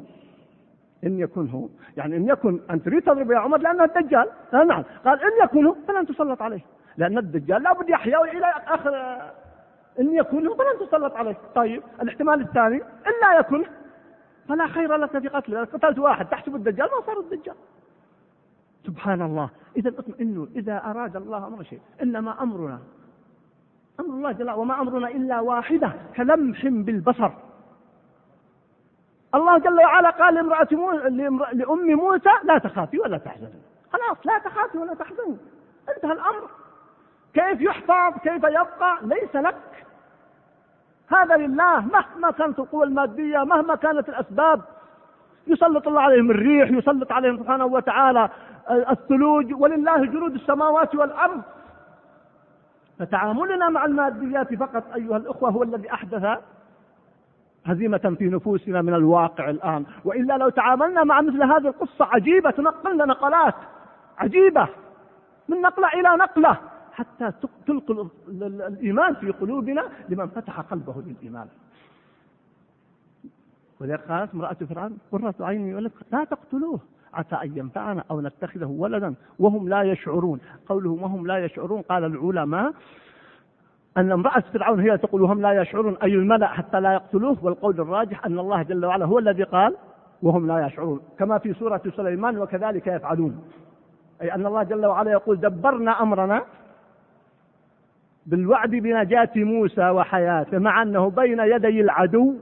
إن 1.05 1.19
يكن 1.19 1.49
هو 1.49 1.69
يعني 1.97 2.17
إن 2.17 2.29
يكن 2.29 2.61
أن 2.71 2.83
تريد 2.83 3.03
تضرب 3.03 3.31
يا 3.31 3.39
عمر 3.39 3.59
لأنه 3.59 3.85
الدجال. 3.85 4.31
قال 4.53 4.67
نعم. 4.67 4.85
قال 5.05 5.21
إن 5.23 5.45
يكن 5.45 5.67
هو 5.67 5.75
فلن 5.89 6.07
تسلط 6.07 6.43
عليه. 6.43 6.61
لأن 6.97 7.19
الدجال 7.19 7.63
لابد 7.63 7.89
يحيا 7.89 8.23
إلى 8.25 8.47
آخر 8.67 8.95
إن 10.01 10.15
يكن 10.15 10.47
هو 10.47 10.55
فلن 10.55 10.89
تسلط 10.89 11.15
عليه. 11.15 11.37
طيب 11.55 11.83
الاحتمال 12.03 12.41
الثاني 12.41 12.77
إن 12.83 13.13
لا 13.23 13.39
يكن 13.39 13.65
فلا 14.49 14.67
خير 14.67 14.97
لك 14.97 15.19
في 15.19 15.29
قتله. 15.29 15.65
قتلت 15.65 15.99
واحد 15.99 16.27
تحسب 16.27 16.57
الدجال 16.57 16.89
ما 16.89 17.07
صار 17.07 17.21
الدجال. 17.21 17.57
سبحان 18.87 19.23
الله 19.23 19.51
إذا 19.77 19.89
اطمئنوا 19.89 20.47
إذا 20.57 20.83
أراد 20.85 21.17
الله 21.17 21.47
أمر 21.47 21.63
شيء. 21.63 21.81
إنما 22.03 22.43
أمرنا. 22.43 22.79
أمر 24.01 24.15
الله 24.15 24.33
جل 24.33 24.51
وما 24.51 24.81
أمرنا 24.81 25.09
إلا 25.09 25.41
واحدة 25.41 25.93
كلمح 26.17 26.67
بالبصر. 26.67 27.31
الله 29.35 29.59
جل 29.59 29.79
وعلا 29.79 30.11
قال 30.11 30.35
لامرأة 30.35 30.69
لأم 31.53 31.87
موسى 31.87 32.31
لا 32.45 32.59
تخافي 32.59 32.99
ولا 32.99 33.19
تحزني. 33.19 33.63
خلاص 33.93 34.17
لا 34.25 34.39
تخافي 34.39 34.79
ولا 34.79 34.95
تحزني. 34.95 35.37
انتهى 35.97 36.13
الأمر. 36.13 36.51
كيف 37.35 37.61
يحفظ؟ 37.61 38.19
كيف 38.23 38.45
يبقى؟ 38.45 38.99
ليس 39.03 39.37
لك. 39.37 39.87
هذا 41.09 41.37
لله 41.37 41.81
مهما 41.81 42.31
كانت 42.31 42.59
القوى 42.59 42.85
المادية 42.85 43.39
مهما 43.45 43.75
كانت 43.75 44.09
الأسباب. 44.09 44.61
يسلط 45.47 45.89
الله 45.89 46.01
عليهم 46.01 46.31
الريح 46.31 46.71
يسلط 46.71 47.13
عليهم 47.13 47.37
سبحانه 47.37 47.65
وتعالى 47.65 48.29
الثلوج 48.71 49.55
ولله 49.61 50.05
جنود 50.05 50.35
السماوات 50.35 50.95
والأرض. 50.95 51.43
فتعاملنا 52.99 53.69
مع 53.69 53.85
الماديات 53.85 54.55
فقط 54.55 54.85
أيها 54.95 55.17
الأخوة 55.17 55.51
هو 55.51 55.63
الذي 55.63 55.93
أحدث 55.93 56.39
هزيمة 57.65 58.17
في 58.19 58.25
نفوسنا 58.25 58.83
من 58.83 58.95
الواقع 58.95 59.51
الآن. 59.51 59.85
وإلا 60.05 60.39
لو 60.39 60.49
تعاملنا 60.49 61.05
مع 61.05 61.21
مثل 61.21 61.43
هذه 61.43 61.69
القصة 61.69 62.05
عجيبة 62.05 62.51
تنقلنا 62.51 63.05
نقلات 63.05 63.55
عجيبة 64.19 64.69
من 65.49 65.61
نقلة 65.61 65.89
إلى 65.89 66.09
نقلة 66.17 66.57
حتى 66.93 67.33
تلقي 67.67 68.09
الإيمان 68.29 69.15
في 69.15 69.31
قلوبنا 69.31 69.85
لمن 70.09 70.27
فتح 70.27 70.61
قلبه 70.61 71.03
للإيمان. 71.07 71.47
ولذلك 73.81 74.01
قالت 74.01 74.35
امرأة 74.35 74.55
فرعون 74.55 74.99
قرة 75.13 75.35
عيني 75.41 75.75
ولد 75.75 75.93
لا 76.13 76.25
تقتلوه. 76.25 76.81
عسى 77.15 77.35
أن 77.35 77.57
ينفعنا 77.57 78.05
أو 78.11 78.21
نتخذه 78.21 78.67
ولدا. 78.67 79.15
وهم 79.39 79.69
لا 79.69 79.83
يشعرون. 79.83 80.41
قوله 80.69 80.91
وهم 80.91 81.27
لا 81.27 81.39
يشعرون. 81.39 81.83
قال 81.83 82.05
العلماء 82.05 82.73
أن 83.97 84.13
امرأة 84.13 84.41
فرعون 84.41 84.81
هي 84.81 84.99
تقول 84.99 85.23
وهم 85.23 85.41
لا 85.41 85.53
يشعرون. 85.63 85.97
أي 86.03 86.15
الملأ 86.15 86.47
حتى 86.47 86.81
لا 86.81 86.93
يقتلوه؟ 86.93 87.45
والقول 87.45 87.81
الراجح 87.81 88.27
أن 88.27 88.39
الله 88.39 88.63
جل 88.63 88.85
وعلا 88.85 89.05
هو 89.05 89.19
الذي 89.19 89.43
قال 89.43 89.77
وهم 90.23 90.47
لا 90.47 90.67
يشعرون. 90.67 91.01
كما 91.19 91.39
في 91.39 91.55
سورة 91.55 91.83
سليمان 91.97 92.39
وكذلك 92.39 92.87
يفعلون. 92.87 93.45
أي 94.23 94.35
أن 94.35 94.47
الله 94.47 94.63
جل 94.63 94.87
وعلا 94.87 95.11
يقول 95.11 95.41
دبرنا 95.41 96.03
أمرنا 96.03 96.43
بالوعد 98.27 98.71
بنجاة 98.71 99.31
موسى 99.37 99.91
وحياته 99.91 100.59
مع 100.59 100.83
أنه 100.83 101.11
بين 101.11 101.39
يدي 101.41 101.81
العدو 101.81 102.35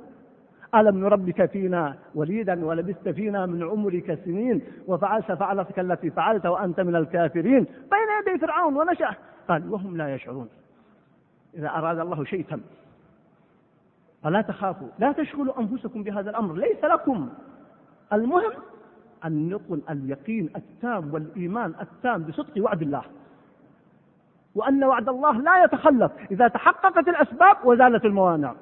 ألم 0.74 0.98
نربك 0.98 1.46
فينا 1.46 1.96
وليدا 2.14 2.64
ولبست 2.64 3.08
فينا 3.08 3.46
من 3.46 3.62
عمرك 3.62 4.18
سنين 4.24 4.62
وفعلت 4.86 5.32
فعلتك 5.32 5.78
التي 5.78 6.10
فعلت 6.10 6.46
وأنت 6.46 6.80
من 6.80 6.96
الكافرين؟ 6.96 7.64
بين 7.64 8.32
يدي 8.34 8.38
فرعون 8.38 8.76
ونشأ. 8.76 9.14
قال 9.48 9.72
وهم 9.72 9.96
لا 9.96 10.14
يشعرون. 10.14 10.48
إذا 11.54 11.68
أراد 11.68 11.98
الله 11.98 12.24
تم 12.24 12.60
فلا 14.22 14.40
تخافوا. 14.40 14.88
لا 14.98 15.12
تشغلوا 15.12 15.60
أنفسكم 15.60 16.02
بهذا 16.02 16.30
الأمر. 16.30 16.54
ليس 16.54 16.84
لكم. 16.84 17.28
المهم 18.12 18.52
أن 19.24 19.48
نقل 19.48 19.82
اليقين 19.90 20.50
التام 20.56 21.14
والإيمان 21.14 21.74
التام 21.80 22.22
بصدق 22.22 22.64
وعد 22.64 22.82
الله. 22.82 23.02
وأن 24.54 24.84
وعد 24.84 25.08
الله 25.08 25.40
لا 25.40 25.64
يتخلف. 25.64 26.12
إذا 26.30 26.48
تحققت 26.48 27.08
الأسباب 27.08 27.56
وزالت 27.64 28.04
الموانع. 28.04 28.54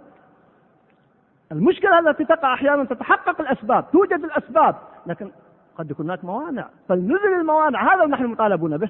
المشكلة 1.53 1.99
التي 1.99 2.25
تقع 2.25 2.55
أحيانا 2.55 2.85
تتحقق 2.85 3.41
الأسباب 3.41 3.91
توجد 3.91 4.25
الأسباب 4.25 4.77
لكن 5.07 5.31
قد 5.79 5.91
يكون 5.91 6.07
هناك 6.07 6.25
موانع. 6.25 6.69
فلنزل 6.89 7.35
الموانع 7.41 7.95
هذا 7.95 8.07
نحن 8.07 8.27
مطالبون 8.27 8.77
به. 8.77 8.89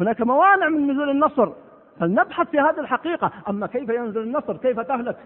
هناك 0.00 0.20
موانع 0.20 0.68
من 0.68 0.90
نزول 0.90 1.10
النصر. 1.10 1.52
فلنبحث 2.00 2.48
في 2.48 2.60
هذه 2.60 2.80
الحقيقة. 2.80 3.32
أما 3.48 3.66
كيف 3.66 3.88
ينزل 3.88 4.20
النصر؟ 4.20 4.56
كيف 4.56 4.80
تهلك؟ 4.80 5.16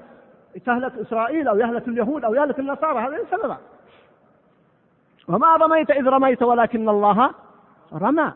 تهلك 0.67 0.93
إسرائيل 0.99 1.49
أو 1.49 1.59
يهلك 1.59 1.89
اليهود 1.89 2.25
أو 2.25 2.35
يهلك 2.35 2.59
النصارى؟ 2.59 2.99
هذا 2.99 3.17
ليس 3.17 3.45
لنا. 3.45 3.59
وما 5.29 5.57
رميت 5.57 5.91
إذ 5.91 6.09
رميت 6.09 6.43
ولكن 6.43 6.89
الله 6.89 7.31
رمى. 7.93 8.33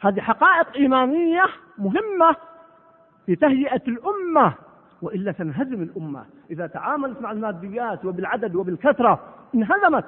هذه 0.00 0.20
حقائق 0.20 0.76
إيمانية 0.76 1.44
مهمة 1.78 2.36
في 3.26 3.36
تهيئة 3.36 3.82
الأمة. 3.88 4.54
وإلا 5.04 5.32
تنهزم 5.32 5.82
الأمة. 5.82 6.24
إذا 6.50 6.66
تعاملت 6.66 7.22
مع 7.22 7.30
الماديات 7.30 8.04
وبالعدد 8.04 8.54
وبالكثرة 8.54 9.20
انهزمت. 9.54 10.04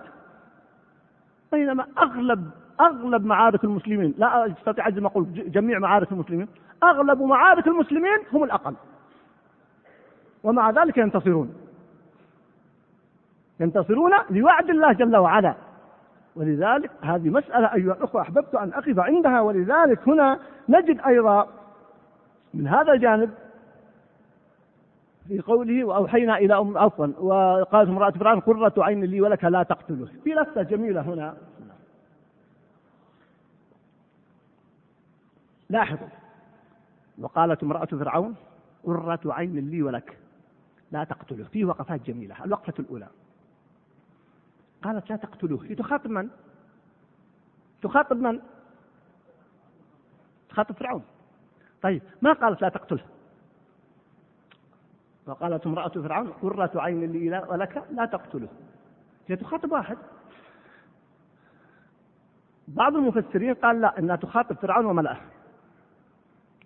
بينما 1.53 1.87
أغلب 1.99 2.51
أغلب 2.81 3.25
معارك 3.25 3.65
المسلمين 3.65 4.15
لا 4.19 4.47
أستطيع 4.47 4.89
أن 4.89 5.05
أقول 5.05 5.27
جميع 5.33 5.79
معارك 5.79 6.13
المسلمين 6.13 6.49
أغلب 6.83 7.23
معارك 7.23 7.67
المسلمين 7.67 8.19
هم 8.33 8.45
الأقل. 8.45 8.75
ومع 10.45 10.71
ذلك 10.71 10.99
ينتصرون. 10.99 11.55
ينتصرون 13.61 14.13
لوعد 14.31 14.71
الله 14.71 14.93
جل 14.93 15.17
وعلا. 15.17 15.55
ولذلك 16.37 16.91
هذه 17.03 17.31
مسألة 17.31 17.75
أيها 17.75 17.93
الأخوة 17.93 18.21
أحببت 18.21 18.55
أن 18.55 18.73
أقف 18.73 18.99
عندها. 18.99 19.41
ولذلك 19.41 20.09
هنا 20.09 20.39
نجد 20.69 21.01
أيضا 21.07 21.49
من 22.55 22.69
هذا 22.69 22.93
الجانب 22.93 23.31
في 25.29 25.41
قوله 25.41 25.85
وأوحينا 25.85 26.39
إلى 26.39 26.59
أم 26.59 26.79
عفوا 26.79 27.07
وقالت 27.07 27.89
امرأة 27.89 28.11
فرعون 28.11 28.41
قرة 28.41 28.75
عين 28.79 29.05
لي 29.05 29.21
ولك 29.21 29.45
لا 29.45 29.63
تقتله. 29.63 30.07
في 30.25 30.31
لفتة 30.31 30.63
جميلة 30.63 31.01
هنا. 31.01 31.37
لاحظوا 35.71 36.09
وقالت 37.19 37.63
امرأة 37.63 37.85
فرعون 37.85 38.35
قرة 38.85 39.21
عين 39.25 39.71
لي 39.71 39.83
ولك 39.83 40.19
لا 40.93 41.05
تقتله. 41.05 41.45
فيه 41.45 41.65
وقفات 41.65 42.03
جميلة 42.03 42.45
الوقفة 42.45 42.75
الأولى. 42.79 43.09
قالت 44.83 45.11
لا 45.11 45.17
تقتلوه 45.17 45.65
هي 45.65 45.75
تخاطب 45.75 46.11
من؟ 46.11 46.29
تخاطب 47.83 48.17
من؟ 48.17 48.41
تخاطب 50.49 50.75
فرعون. 50.75 51.03
طيب 51.83 52.03
ما 52.23 52.33
قالت 52.33 52.63
لا 52.63 52.69
تقتله؟ 52.69 53.16
وقالت 55.27 55.67
امرأة 55.67 55.89
فرعون 55.89 56.29
قرة 56.29 56.71
عين 56.75 57.13
لي 57.13 57.45
ولك 57.49 57.85
لا 57.91 58.05
تقتله. 58.05 58.49
هي 59.27 59.37
تخاطب 59.37 59.73
واحد. 59.73 59.99
بعض 62.69 62.97
المفسرين 62.97 63.55
قال 63.55 63.81
لا 63.81 63.99
إنها 63.99 64.17
تخاطب 64.17 64.57
فرعون 64.57 64.85
وملأه. 64.85 65.21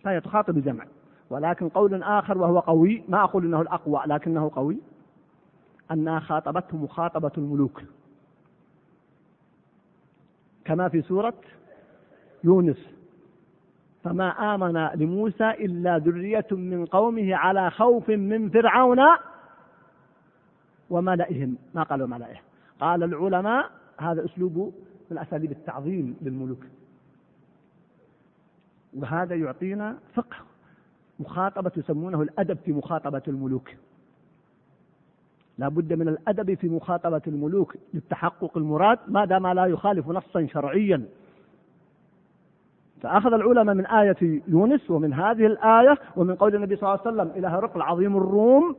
فهي 0.04 0.20
تخاطب 0.20 0.56
الجمع. 0.56 0.86
ولكن 1.30 1.68
قول 1.68 2.02
آخر 2.02 2.38
وهو 2.38 2.58
قوي 2.58 3.04
ما 3.08 3.24
أقول 3.24 3.44
أنه 3.44 3.60
الأقوى 3.60 4.02
لكنه 4.06 4.50
قوي. 4.54 4.78
أنها 5.90 6.20
خاطبته 6.20 6.76
مخاطبة 6.76 7.32
الملوك. 7.38 7.82
كما 10.64 10.88
في 10.88 11.02
سورة 11.02 11.34
يونس. 12.44 12.99
فما 14.04 14.54
آمن 14.54 14.88
لموسى 14.94 15.50
إلا 15.50 15.98
ذرية 15.98 16.46
من 16.50 16.86
قومه 16.86 17.34
على 17.34 17.70
خوف 17.70 18.08
من 18.08 18.50
فرعون 18.50 19.00
وملئهم. 20.90 21.56
ما 21.74 21.82
قالوا 21.82 22.06
ملئه؟ 22.06 22.36
قال 22.80 23.02
العلماء 23.02 23.70
هذا 23.98 24.24
أسلوب 24.24 24.74
من 25.10 25.18
أساليب 25.18 25.50
التعظيم 25.50 26.16
للملوك. 26.22 26.64
وهذا 28.94 29.34
يعطينا 29.34 29.98
فقه 30.14 30.36
مخاطبة 31.20 31.72
يسمونه 31.76 32.22
الأدب 32.22 32.58
في 32.64 32.72
مخاطبة 32.72 33.22
الملوك. 33.28 33.70
لا 35.58 35.68
بد 35.68 35.92
من 35.92 36.08
الأدب 36.08 36.54
في 36.54 36.68
مخاطبة 36.68 37.22
الملوك 37.26 37.76
للتحقق 37.94 38.56
المراد 38.56 38.98
ما 39.08 39.24
دام 39.24 39.46
لا 39.46 39.66
يخالف 39.66 40.08
نصا 40.08 40.46
شرعيا. 40.46 41.08
فأخذ 43.02 43.32
العلماء 43.32 43.74
من 43.74 43.86
آية 43.86 44.42
يونس 44.48 44.90
ومن 44.90 45.12
هذه 45.12 45.46
الآية 45.46 45.98
ومن 46.16 46.34
قول 46.34 46.54
النبي 46.54 46.76
صلى 46.76 46.88
الله 46.88 47.00
عليه 47.06 47.16
وسلم 47.16 47.38
إلى 47.38 47.48
هرقل 47.48 47.82
عظيم 47.82 48.16
الروم. 48.16 48.76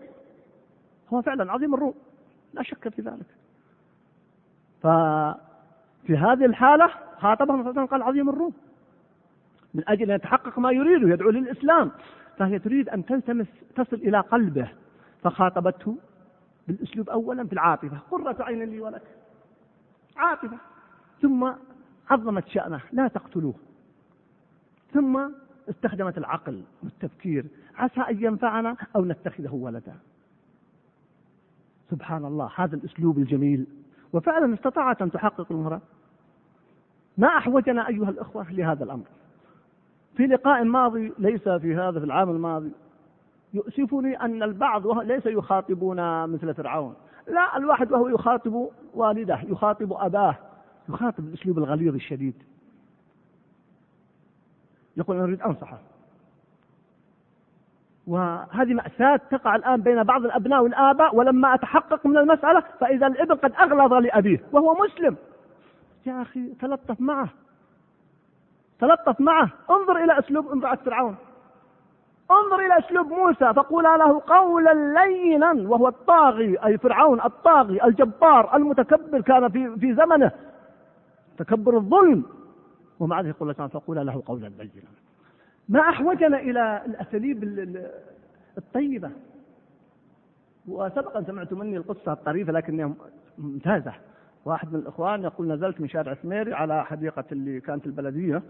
هو 1.14 1.22
فعلا 1.22 1.52
عظيم 1.52 1.74
الروم. 1.74 1.94
لا 2.54 2.64
شك 2.64 2.90
في 2.90 3.02
ذلك. 3.02 3.26
ففي 4.82 6.18
هذه 6.18 6.46
الحالة 6.46 6.88
خاطبهم 7.18 7.64
صلى 7.64 7.70
الله 7.70 7.70
عليه 7.70 7.70
وسلم 7.70 7.86
قال 7.86 8.02
عظيم 8.02 8.30
الروم. 8.30 8.54
من 9.74 9.84
أجل 9.88 10.12
أن 10.12 10.16
يتحقق 10.16 10.60
ما 10.60 10.72
يريده 10.72 11.10
يدعو 11.10 11.30
للإسلام. 11.30 11.92
فهي 12.38 12.60
تريد 12.60 12.90
أن 12.90 13.06
تلتمس 13.06 13.48
تصل 13.76 13.96
إلى 13.96 14.20
قلبه. 14.20 14.72
فخاطبته 15.24 15.96
بالأسلوب 16.68 17.10
أولا 17.10 17.48
في 17.48 17.54
العاطفة. 17.54 17.98
قرة 18.12 18.36
عين 18.40 18.64
لي 18.64 18.80
ولك. 18.82 19.02
عاطفة. 20.18 20.58
ثم 21.22 21.52
عظمت 22.10 22.48
شأنه. 22.48 22.82
لا 22.92 23.08
تقتلوه. 23.08 23.54
ثم 24.94 25.20
استخدمت 25.70 26.18
العقل 26.18 26.62
والتفكير. 26.84 27.46
عسى 27.78 28.02
أن 28.02 28.24
ينفعنا 28.24 28.76
أو 28.96 29.06
نتخذه 29.06 29.54
ولدا. 29.54 29.96
سبحان 31.92 32.26
الله 32.26 32.52
هذا 32.56 32.76
الأسلوب 32.76 33.18
الجميل. 33.18 33.68
وفعلا 34.14 34.54
استطاعت 34.54 35.02
أن 35.02 35.12
تحقق 35.12 35.52
المراد 35.52 35.82
ما 37.18 37.28
أحوجنا 37.28 37.88
أيها 37.88 38.10
الأخوة 38.10 38.52
لهذا 38.52 38.84
الأمر. 38.84 39.06
في 40.18 40.28
لقاء 40.28 40.64
ماضي 40.64 41.14
ليس 41.20 41.50
في 41.50 41.76
هذا 41.76 42.00
في 42.00 42.06
العام 42.06 42.30
الماضي 42.30 42.72
يؤسفني 43.54 44.22
أن 44.22 44.44
البعض 44.44 44.88
ليس 44.88 45.26
يخاطبون 45.26 46.30
مثل 46.30 46.54
فرعون. 46.54 46.96
لا 47.28 47.58
الواحد 47.58 47.92
وهو 47.92 48.08
يخاطب 48.08 48.70
والده 48.94 49.42
يخاطب 49.42 49.94
أباه. 49.94 50.36
يخاطب 50.90 51.24
بالأسلوب 51.24 51.58
الغليظ 51.58 51.94
الشديد. 51.94 52.44
يقول 54.98 55.16
أنا 55.16 55.26
أريد 55.26 55.42
أنصحه. 55.42 55.78
وهذه 58.08 58.74
مأساة 58.74 59.20
تقع 59.32 59.56
الآن 59.56 59.82
بين 59.82 60.04
بعض 60.04 60.26
الأبناء 60.26 60.64
والآباء 60.64 61.16
ولما 61.16 61.54
أتحقق 61.54 62.06
من 62.06 62.18
المسألة 62.18 62.64
فإذا 62.80 63.08
الابن 63.08 63.36
قد 63.36 63.54
أغلظ 63.54 63.94
لأبيه 63.94 64.40
وهو 64.52 64.74
مسلم. 64.74 65.16
يا 66.06 66.22
أخي 66.22 66.54
تلطف 66.62 67.02
معه. 67.02 67.30
تلطف 68.80 69.22
معه. 69.22 69.50
انظر 69.70 70.04
إلى 70.04 70.20
أسلوب 70.20 70.52
امرأة 70.52 70.76
فرعون. 70.76 71.16
انظر 72.32 72.60
إلى 72.66 72.80
أسلوب 72.80 73.08
موسى 73.08 73.54
فقولا 73.54 73.98
له 73.98 74.22
قولا 74.28 74.74
لينا 74.74 75.52
وهو 75.52 75.88
الطاغي 75.88 76.58
أي 76.66 76.78
فرعون 76.78 77.22
الطاغي 77.22 77.84
الجبار 77.84 78.56
المتكبر 78.56 79.22
كان 79.22 79.50
في 79.50 79.80
في 79.80 79.94
زمنه. 79.94 80.32
تكبر 81.38 81.78
الظلم. 81.78 82.24
ومع 83.02 83.22
ذلك 83.22 83.36
يقول 83.36 83.50
لك 83.50 83.66
فقولا 83.66 84.04
له 84.04 84.24
قولا 84.26 84.48
لينا 84.48 84.90
ما 85.70 85.80
أحوجنا 85.80 86.40
إلى 86.40 86.82
الأساليب 86.86 87.44
الطيبة. 88.58 89.10
وسبقا 90.68 91.24
سمعت 91.24 91.54
مني 91.54 91.78
القصة 91.78 92.14
الطريفة 92.14 92.52
لكنها 92.52 92.94
ممتازة. 93.38 93.94
واحد 94.46 94.74
من 94.74 94.80
الإخوان 94.80 95.24
يقول 95.24 95.48
نزلت 95.48 95.82
من 95.82 95.88
شارع 95.88 96.14
سميري 96.14 96.54
على 96.54 96.86
حديقة 96.86 97.24
اللي 97.32 97.60
كانت 97.60 97.86
البلدية 97.86 98.42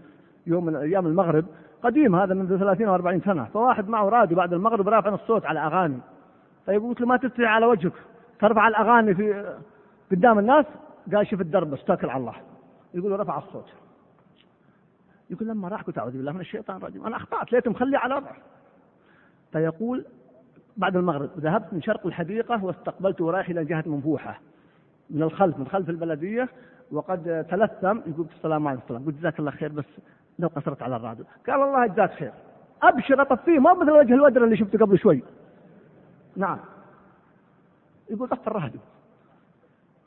يوم 0.46 0.66
من 0.66 0.76
أيام 0.76 1.06
المغرب. 1.06 1.44
قديم 1.82 2.16
هذا 2.16 2.34
منذ 2.34 2.58
30 2.58 2.88
أو 2.88 2.94
40 2.94 3.20
سنة. 3.20 3.44
فواحد 3.44 3.88
معه 3.88 4.08
راديو 4.08 4.36
بعد 4.36 4.52
المغرب 4.52 4.88
رافع 4.88 5.14
الصوت 5.14 5.46
على 5.46 5.60
أغاني. 5.60 5.98
فيقول 6.66 6.96
له 7.00 7.06
ما 7.06 7.16
تستحي 7.16 7.44
على 7.44 7.66
وجهك؟ 7.66 7.92
ترفع 8.40 8.68
الأغاني 8.68 9.14
في 9.14 9.56
قدام 10.10 10.38
الناس؟ 10.38 10.66
قال 11.14 11.26
شوف 11.26 11.40
الدرب 11.40 11.74
استكل 11.74 12.10
على 12.10 12.20
الله. 12.20 12.34
يقول 12.94 13.20
رفع 13.20 13.38
الصوت. 13.38 13.81
يقول 15.32 15.48
لما 15.48 15.68
راح 15.68 15.82
قلت 15.82 15.98
أعوذ 15.98 16.12
بالله 16.12 16.32
من 16.32 16.40
الشيطان 16.40 16.76
الرجيم. 16.76 17.06
أنا 17.06 17.16
أخطأت 17.16 17.52
ليت 17.52 17.68
مخلي 17.68 17.96
على 17.96 18.14
وضعه 18.14 18.36
فيقول 19.52 20.04
بعد 20.76 20.96
المغرب 20.96 21.30
ذهبت 21.38 21.72
من 21.72 21.82
شرق 21.82 22.06
الحديقة 22.06 22.64
واستقبلت 22.64 23.20
ورايح 23.20 23.48
إلى 23.48 23.64
جهة 23.64 23.84
منفوحة 23.86 24.40
من 25.10 25.22
الخلف 25.22 25.58
من 25.58 25.66
خلف 25.66 25.90
البلدية. 25.90 26.48
وقد 26.92 27.46
تلثم 27.50 28.10
يقول 28.10 28.26
السلام 28.36 28.68
عليكم 28.68 29.04
قلت 29.04 29.16
جزاك 29.18 29.38
الله 29.38 29.50
خير 29.50 29.72
بس 29.72 29.84
لو 30.38 30.48
قصرت 30.48 30.82
على 30.82 30.96
الراديو. 30.96 31.24
قال 31.46 31.62
الله 31.62 31.84
يجزاك 31.84 32.12
خير. 32.12 32.32
أبشر 32.82 33.22
أطفيه 33.22 33.58
ما 33.58 33.74
مثل 33.74 33.90
وجه 33.90 34.14
الودر 34.14 34.44
اللي 34.44 34.56
شفته 34.56 34.78
قبل 34.78 34.98
شوي. 34.98 35.22
نعم. 36.36 36.58
يقول 38.10 38.28
طف 38.28 38.48
الراديو. 38.48 38.80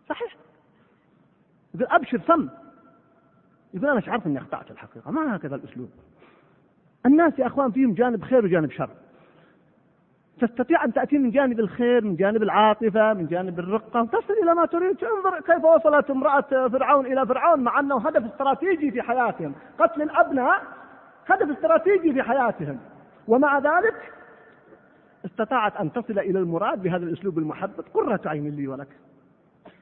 صحيح. 0.09 0.35
يقول 1.75 1.87
أبشر 1.91 2.21
سم. 2.27 2.49
يقول 3.75 3.89
أنا 3.89 3.99
شعرت 3.99 4.25
إني 4.25 4.37
أخطأت 4.37 4.71
الحقيقة 4.71 5.11
ما 5.11 5.35
هكذا 5.35 5.55
الأسلوب. 5.55 5.89
الناس 7.05 7.39
يا 7.39 7.47
أخوان 7.47 7.71
فيهم 7.71 7.93
جانب 7.93 8.23
خير 8.23 8.45
وجانب 8.45 8.71
شر. 8.71 8.89
تستطيع 10.41 10.85
أن 10.85 10.93
تأتي 10.93 11.17
من 11.17 11.31
جانب 11.31 11.59
الخير 11.59 12.03
من 12.03 12.15
جانب 12.15 12.43
العاطفة 12.43 13.13
من 13.13 13.27
جانب 13.27 13.59
الرقة 13.59 14.05
تصل 14.05 14.33
إلى 14.43 14.53
ما 14.53 14.65
تريد. 14.65 15.03
انظر 15.03 15.39
كيف 15.39 15.63
وصلت 15.65 16.09
امرأة 16.09 16.67
فرعون 16.67 17.05
إلى 17.05 17.25
فرعون 17.25 17.59
مع 17.59 17.79
أنه 17.79 18.07
هدف 18.07 18.25
استراتيجي 18.25 18.91
في 18.91 19.01
حياتهم. 19.01 19.55
قتل 19.79 20.01
الأبناء 20.01 20.61
هدف 21.27 21.57
استراتيجي 21.57 22.13
في 22.13 22.23
حياتهم. 22.23 22.79
ومع 23.27 23.57
ذلك 23.57 24.13
استطاعت 25.25 25.77
أن 25.77 25.93
تصل 25.93 26.19
إلى 26.19 26.39
المراد 26.39 26.81
بهذا 26.81 27.05
الأسلوب 27.05 27.37
المحبب 27.37 27.85
قرة 27.93 28.21
عين 28.25 28.55
لي 28.55 28.67
ولك. 28.67 28.87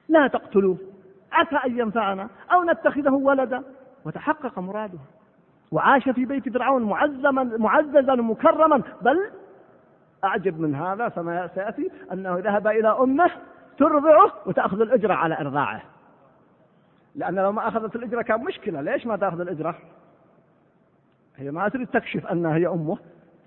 لا 0.10 0.28
تقتلوه. 0.28 0.78
عسى 1.32 1.56
أن 1.56 1.80
ينفعنا 1.80 2.30
أو 2.52 2.64
نتخذه 2.64 3.14
ولدا. 3.14 3.64
وتحقق 4.06 4.60
مراده. 4.60 5.00
وعاش 5.72 6.10
في 6.10 6.26
بيت 6.26 6.50
فرعون 6.50 6.84
معزما 6.84 7.44
معززا 7.44 8.16
مكرما. 8.16 8.84
بل 9.02 9.32
أعجب 10.24 10.60
من 10.60 10.76
هذا 10.76 11.10
فما 11.10 11.48
سيأتي 11.48 11.92
أنه 12.12 12.40
ذهب 12.40 12.68
إلى 12.68 12.88
أمه 12.88 13.32
ترضعه 13.78 14.32
وتأخذ 14.46 14.82
الأجرة 14.82 15.14
على 15.14 15.40
إرضاعه. 15.40 15.82
لأن 17.16 17.36
لو 17.36 17.52
ما 17.52 17.68
أخذت 17.68 17.96
الأجرة 17.96 18.22
كان 18.22 18.44
مشكلة. 18.44 18.82
ليش 18.82 19.06
ما 19.06 19.18
تأخذ 19.18 19.40
الأجرة؟ 19.40 19.76
هي 21.36 21.52
ما 21.52 21.70
تريد 21.70 21.88
تكشف 21.88 22.26
أنها 22.28 22.56
هي 22.56 22.68
أمه. 22.68 22.98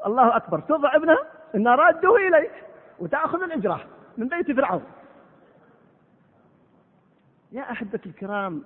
الله 0.06 0.36
أكبر. 0.36 0.60
ترضع 0.60 0.96
ابنها 0.96 1.18
إن 1.54 1.68
راده 1.68 2.16
إليك 2.16 2.52
وتأخذ 2.98 3.42
الأجرة 3.42 3.80
من 4.18 4.28
بيت 4.28 4.52
فرعون. 4.52 4.82
يا 7.52 7.62
أحبة 7.70 8.00
الكرام 8.06 8.62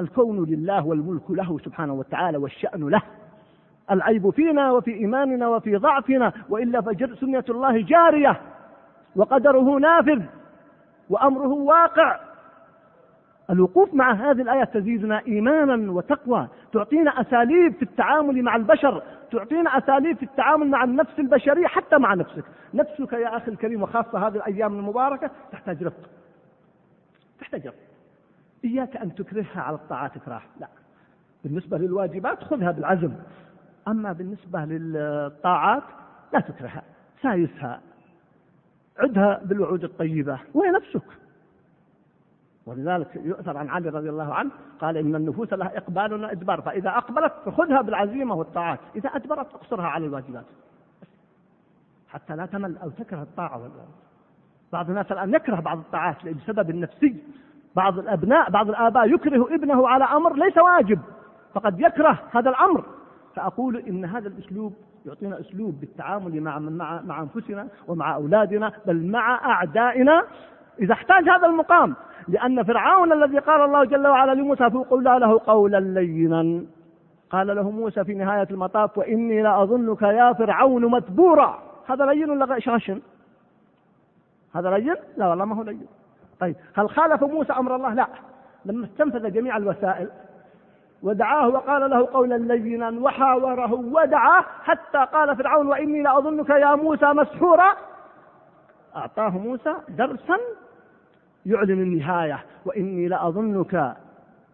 الكون 0.00 0.44
لله 0.44 0.86
والملك 0.86 1.30
له 1.30 1.58
سبحانه 1.58 1.92
وتعالى 1.92 2.38
والشأن 2.38 2.88
له. 2.88 3.02
العيب 3.90 4.30
فينا 4.30 4.72
وفي 4.72 4.94
إيماننا 4.94 5.48
وفي 5.48 5.76
ضعفنا 5.76 6.32
وإلا 6.48 6.80
فجر 6.80 7.14
سنة 7.14 7.44
الله 7.48 7.82
جارية 7.82 8.40
وقدره 9.16 9.78
نافذ 9.78 10.22
وأمره 11.10 11.48
واقع. 11.48 12.20
الوقوف 13.50 13.94
مع 13.94 14.12
هذه 14.12 14.42
الآية 14.42 14.64
تزيدنا 14.64 15.22
إيمانا 15.26 15.92
وتقوى 15.92 16.48
تعطينا 16.72 17.20
أساليب 17.20 17.74
في 17.74 17.82
التعامل 17.82 18.42
مع 18.42 18.56
البشر 18.56 19.02
تعطينا 19.32 19.78
أساليب 19.78 20.16
في 20.16 20.22
التعامل 20.22 20.68
مع 20.68 20.84
النفس 20.84 21.18
البشرية 21.18 21.66
حتى 21.66 21.98
مع 21.98 22.14
نفسك. 22.14 22.44
نفسك 22.74 23.12
يا 23.12 23.36
أخي 23.36 23.50
الكريم 23.50 23.82
وخاصة 23.82 24.26
هذه 24.26 24.36
الأيام 24.36 24.78
المباركة 24.78 25.30
تحتاج 25.52 25.82
رفق. 25.82 26.10
تحتاج 27.40 27.66
رفق. 27.66 27.89
إياك 28.64 28.96
أن 28.96 29.14
تكرهها 29.14 29.60
على 29.60 29.76
الطاعات 29.76 30.16
إكراه 30.16 30.42
لا. 30.60 30.68
بالنسبة 31.44 31.78
للواجبات 31.78 32.44
خذها 32.44 32.70
بالعزم. 32.70 33.12
أما 33.88 34.12
بالنسبة 34.12 34.64
للطاعات 34.64 35.82
لا 36.32 36.40
تكرهها. 36.40 36.82
سايسها. 37.22 37.80
عدها 38.98 39.40
بالوعود 39.44 39.84
الطيبة. 39.84 40.38
وهي 40.54 40.70
نفسك. 40.70 41.02
ولذلك 42.66 43.16
يؤثر 43.16 43.56
عن 43.56 43.68
علي 43.68 43.88
رضي 43.88 44.10
الله 44.10 44.34
عنه 44.34 44.50
قال 44.80 44.96
إن 44.96 45.14
النفوس 45.14 45.52
لها 45.52 45.76
إقبال 45.76 46.24
وإدبار 46.24 46.62
فإذا 46.62 46.90
أقبلت 46.90 47.32
فخذها 47.44 47.82
بالعزيمة 47.82 48.34
والطاعات. 48.34 48.80
إذا 48.96 49.08
أدبرت 49.08 49.54
اقصرها 49.54 49.86
على 49.86 50.06
الواجبات. 50.06 50.44
حتى 52.08 52.36
لا 52.36 52.46
تمل 52.46 52.76
أو 52.76 52.90
تكره 52.90 53.22
الطاعة 53.22 53.70
بعض 54.72 54.88
الناس 54.90 55.12
الآن 55.12 55.34
يكره 55.34 55.60
بعض 55.60 55.78
الطاعات 55.78 56.26
بسبب 56.26 56.70
النفسي 56.70 57.16
بعض 57.76 57.98
الأبناء 57.98 58.50
بعض 58.50 58.68
الآباء 58.68 59.14
يكره 59.14 59.54
ابنه 59.54 59.88
على 59.88 60.04
أمر 60.04 60.34
ليس 60.34 60.58
واجب 60.58 60.98
فقد 61.54 61.80
يكره 61.80 62.18
هذا 62.30 62.50
الأمر. 62.50 62.84
فأقول 63.36 63.76
إن 63.76 64.04
هذا 64.04 64.28
الأسلوب 64.28 64.74
يعطينا 65.06 65.40
أسلوب 65.40 65.80
بالتعامل 65.80 66.40
مع 66.40 66.58
مع 66.58 67.00
مع 67.02 67.20
أنفسنا 67.22 67.68
ومع 67.88 68.14
أولادنا 68.14 68.72
بل 68.86 69.10
مع 69.10 69.34
أعدائنا 69.44 70.24
إذا 70.80 70.92
احتاج 70.92 71.28
هذا 71.28 71.46
المقام. 71.46 71.94
لأن 72.28 72.62
فرعون 72.62 73.12
الذي 73.12 73.38
قال 73.38 73.60
الله 73.60 73.84
جل 73.84 74.06
وعلا 74.06 74.34
لموسى 74.34 74.70
فقلنا 74.70 75.18
له 75.18 75.40
قولا 75.46 75.80
لينا. 75.80 76.64
قال 77.30 77.56
له 77.56 77.70
موسى 77.70 78.04
في 78.04 78.14
نهاية 78.14 78.46
المطاف 78.50 78.98
وإني 78.98 79.42
لأظنك 79.42 80.02
يا 80.02 80.32
فرعون 80.32 80.86
متبورا 80.86 81.62
هذا 81.86 82.06
لين 82.06 82.30
ولا 82.30 82.44
غشاشن 82.44 83.00
هذا 84.54 84.70
لين؟ 84.70 84.94
لا 85.16 85.28
والله 85.28 85.44
ما 85.44 85.56
هو 85.56 85.62
لين. 85.62 85.86
طيب 86.40 86.56
هل 86.74 86.90
خالف 86.90 87.24
موسى 87.24 87.52
أمر 87.52 87.76
الله؟ 87.76 87.94
لا. 87.94 88.06
لما 88.64 88.84
استنفذ 88.86 89.30
جميع 89.30 89.56
الوسائل. 89.56 90.08
ودعاه 91.02 91.48
وقال 91.48 91.90
له 91.90 92.08
قولا 92.12 92.34
لينا 92.34 92.90
وحاوره 92.90 93.72
ودعاه 93.72 94.44
حتى 94.64 95.06
قال 95.12 95.36
فرعون 95.36 95.66
وإني 95.66 96.02
لأظنك 96.02 96.50
يا 96.50 96.74
موسى 96.74 97.06
مسحورا. 97.06 97.72
أعطاه 98.96 99.28
موسى 99.30 99.74
درسا 99.88 100.36
يعلن 101.46 101.70
النهاية 101.70 102.44
وإني 102.64 103.08
لأظنك 103.08 103.96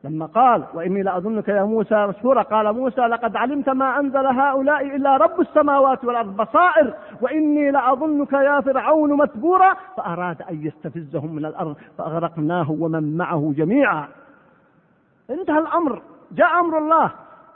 لما 0.07 0.27
قال 0.27 0.64
وإني 0.75 1.03
لأظنك 1.03 1.49
يا 1.49 1.64
موسى 1.64 2.07
مسحورا 2.07 2.42
قال 2.42 2.73
موسى 2.73 3.01
لقد 3.01 3.37
علمت 3.37 3.69
ما 3.69 4.01
أنزل 4.01 4.27
هؤلاء 4.27 4.97
إلا 4.97 5.16
رب 5.16 5.40
السماوات 5.40 6.05
والأرض 6.05 6.37
بصائر 6.37 6.95
وإني 7.21 7.71
لأظنك 7.71 8.33
يا 8.33 8.61
فرعون 8.61 9.16
مثبورا 9.16 9.75
فأراد 9.97 10.42
أن 10.42 10.66
يستفزهم 10.66 11.35
من 11.35 11.45
الأرض 11.45 11.77
فأغرقناه 11.99 12.71
ومن 12.71 13.16
معه 13.16 13.53
جميعا. 13.57 14.09
انتهى 15.31 15.59
الأمر. 15.59 16.03
جاء 16.33 16.61
أمر 16.61 16.79
الله. 16.79 17.11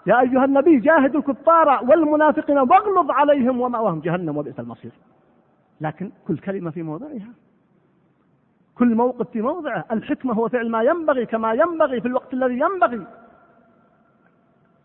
يا 0.07 0.21
أيها 0.21 0.45
النبي 0.45 0.79
جاهد 0.79 1.17
الكفار 1.17 1.81
والمنافقين 1.89 2.59
واغلظ 2.59 3.11
عليهم 3.11 3.61
ومأواهم 3.61 4.01
جهنم 4.01 4.37
وبئس 4.37 4.61
المصير. 4.61 4.93
لكن 5.81 6.11
كل 6.27 6.39
كلمة 6.39 6.71
في 6.71 6.83
موضعها. 6.83 7.31
كل 8.81 8.95
موقف 8.95 9.31
في 9.31 9.43
موضعه. 9.43 9.85
الحكمة 9.91 10.35
هو 10.35 10.49
فعل 10.49 10.71
ما 10.71 10.83
ينبغي 10.83 11.27
كما 11.27 11.53
ينبغي 11.53 12.01
في 12.01 12.09
الوقت 12.09 12.35
الذي 12.35 12.59
ينبغي. 12.59 13.07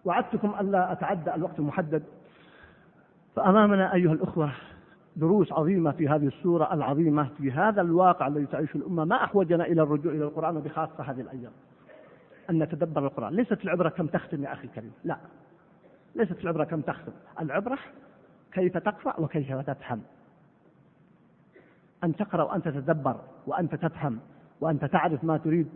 وعدتكم 0.05 0.55
ألا 0.60 0.91
أتعدى 0.91 1.36
الوقت 1.36 1.60
المحدد. 1.60 2.03
فأمامنا 3.36 3.93
أيها 3.93 4.13
الأخوة 4.13 4.51
دروس 5.15 5.51
عظيمة 5.51 5.91
في 5.91 6.10
هذه 6.10 6.27
السورة 6.27 6.73
العظيمة 6.73 7.29
في 7.38 7.51
هذا 7.51 7.81
الواقع 7.81 8.27
الذي 8.27 8.45
تعيشه 8.45 8.77
الأمة. 8.77 9.05
ما 9.05 9.23
أحوجنا 9.23 9.65
إلى 9.65 9.81
الرجوع 9.81 10.13
إلى 10.13 10.23
القرآن 10.23 10.58
وبخاصة 10.58 11.03
هذه 11.03 11.21
الأيام؟ 11.21 11.51
أن 12.49 12.63
نتدبر 12.63 13.05
القرآن. 13.05 13.34
ليست 13.34 13.63
العبرة 13.63 13.89
كم 13.89 14.08
تختم 14.08 14.43
يا 14.43 14.53
أخي 14.53 14.63
الكريم؟ 14.63 14.91
لا. 15.03 15.17
ليست 16.15 16.43
العبرة 16.43 16.63
كم 16.63 16.81
تخطب 16.81 17.13
العبرة 17.41 17.77
كيف 18.51 18.77
تقرأ 18.77 19.19
وكيف 19.19 19.69
تفهم. 19.69 20.01
أن 22.03 22.15
تقرأ 22.15 22.43
وأنت 22.43 22.67
تتدبر. 22.67 23.15
وأنت 23.47 23.75
تفهم 23.75 24.19
وأنت 24.62 24.86
تعرف 24.86 25.23
ما 25.23 25.38
تريد 25.38 25.67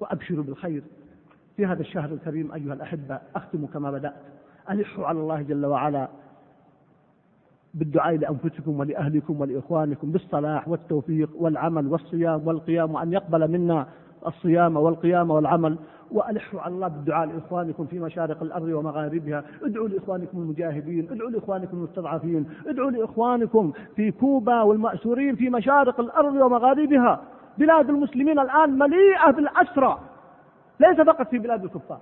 وأبشر 0.00 0.40
بالخير. 0.40 0.82
في 1.56 1.66
هذا 1.66 1.80
الشهر 1.80 2.12
الكريم 2.12 2.52
أيها 2.52 2.74
الأحبة 2.74 3.18
أختم 3.36 3.66
كما 3.66 3.90
بدأت. 3.90 4.14
ألحوا 4.70 5.06
على 5.06 5.20
الله 5.20 5.42
جل 5.42 5.66
وعلا 5.66 6.08
بالدعاء 7.74 8.16
لأنفسكم 8.16 8.80
ولأهلكم 8.80 9.40
ولإخوانكم 9.40 10.12
بالصلاح 10.12 10.68
والتوفيق 10.68 11.30
والعمل 11.38 11.86
والصيام 11.86 12.46
والقيام 12.46 12.94
وأن 12.94 13.12
يقبل 13.12 13.50
منا 13.50 13.86
الصيام 14.26 14.76
والقيام 14.76 15.30
والعمل. 15.30 15.78
وألحوا 16.12 16.60
على 16.60 16.74
الله 16.74 16.88
بالدعاء 16.88 17.26
لإخوانكم 17.26 17.86
في 17.86 17.98
مشارق 17.98 18.42
الأرض 18.42 18.68
ومغاربها. 18.68 19.44
ادعوا 19.62 19.88
لإخوانكم 19.88 20.38
المجاهدين 20.38 21.08
ادعوا 21.10 21.30
لإخوانكم 21.30 21.76
المستضعفين 21.76 22.46
ادعوا 22.66 22.90
لإخوانكم 22.90 23.72
في 23.96 24.10
كوبا 24.10 24.62
والمأسورين 24.62 25.36
في 25.36 25.50
مشارق 25.50 26.00
الأرض 26.00 26.34
ومغاربها. 26.34 27.20
بلاد 27.58 27.90
المسلمين 27.90 28.38
الآن 28.38 28.78
مليئة 28.78 29.30
بالأسرى 29.30 29.98
ليس 30.80 31.00
فقط 31.00 31.28
في 31.28 31.38
بلاد 31.38 31.64
الكفار. 31.64 32.00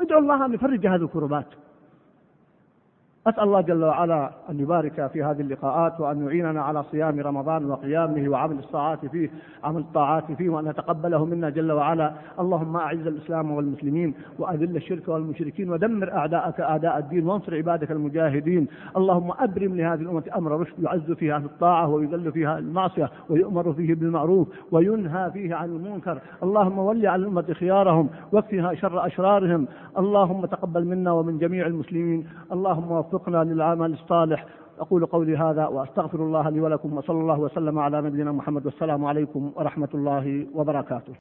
ادعوا 0.00 0.20
الله 0.20 0.44
أن 0.44 0.54
يفرج 0.54 0.86
هذه 0.86 1.02
الكربات. 1.02 1.46
أسأل 3.28 3.42
الله 3.42 3.60
جل 3.60 3.84
وعلا 3.84 4.30
أن 4.50 4.60
يبارك 4.60 5.10
في 5.12 5.22
هذه 5.22 5.40
اللقاءات 5.40 6.00
وأن 6.00 6.26
يعيننا 6.26 6.62
على 6.62 6.82
صيام 6.82 7.20
رمضان 7.20 7.70
وقيامه 7.70 8.28
وعمل 8.28 8.58
الطاعات 8.58 9.06
فيه 9.06 9.30
عمل 9.64 9.80
الطاعات 9.80 10.32
فيه 10.32 10.50
وأن 10.50 10.66
يتقبله 10.66 11.24
منا 11.24 11.50
جل 11.50 11.72
وعلا. 11.72 12.12
اللهم 12.40 12.76
أعز 12.76 13.06
الإسلام 13.06 13.50
والمسلمين 13.50 14.14
وأذل 14.38 14.76
الشرك 14.76 15.08
والمشركين 15.08 15.70
ودمر 15.70 16.12
أعداءك 16.12 16.60
أعداء 16.60 16.98
الدين 16.98 17.26
وانصر 17.26 17.54
عبادك 17.54 17.90
المجاهدين. 17.90 18.66
اللهم 18.96 19.32
أبرم 19.38 19.76
لهذه 19.76 20.00
الأمة 20.00 20.24
أمر 20.36 20.60
رشد 20.60 20.82
يعز 20.82 21.12
فيها 21.12 21.36
أهل 21.36 21.44
الطاعة 21.44 21.88
ويذل 21.88 22.32
فيها 22.32 22.58
المعصية 22.58 23.10
ويؤمر 23.30 23.72
فيه 23.72 23.94
بالمعروف 23.94 24.48
وينهى 24.72 25.30
فيه 25.30 25.54
عن 25.54 25.68
المنكر. 25.68 26.20
اللهم 26.42 26.78
ول 26.78 27.06
على 27.06 27.22
الأمة 27.22 27.52
خيارهم 27.52 28.08
واكفها 28.32 28.74
شر 28.74 29.06
أشرارهم. 29.06 29.66
اللهم 29.98 30.46
تقبل 30.46 30.84
منا 30.84 31.12
ومن 31.12 31.38
جميع 31.38 31.66
المسلمين. 31.66 32.26
اللهم 32.52 32.92
وفق 32.92 33.17
وفقنا 33.18 33.44
للعمل 33.44 33.92
الصالح. 33.92 34.46
أقول 34.80 35.06
قولي 35.06 35.36
هذا 35.36 35.66
وأستغفر 35.66 36.18
الله 36.18 36.48
لي 36.48 36.60
ولكم 36.60 36.96
وصلى 36.96 37.20
الله 37.20 37.40
وسلم 37.40 37.78
على 37.78 38.02
نبينا 38.02 38.32
محمد. 38.32 38.66
والسلام 38.66 39.04
عليكم 39.04 39.52
ورحمة 39.56 39.88
الله 39.94 40.46
وبركاته. 40.54 41.12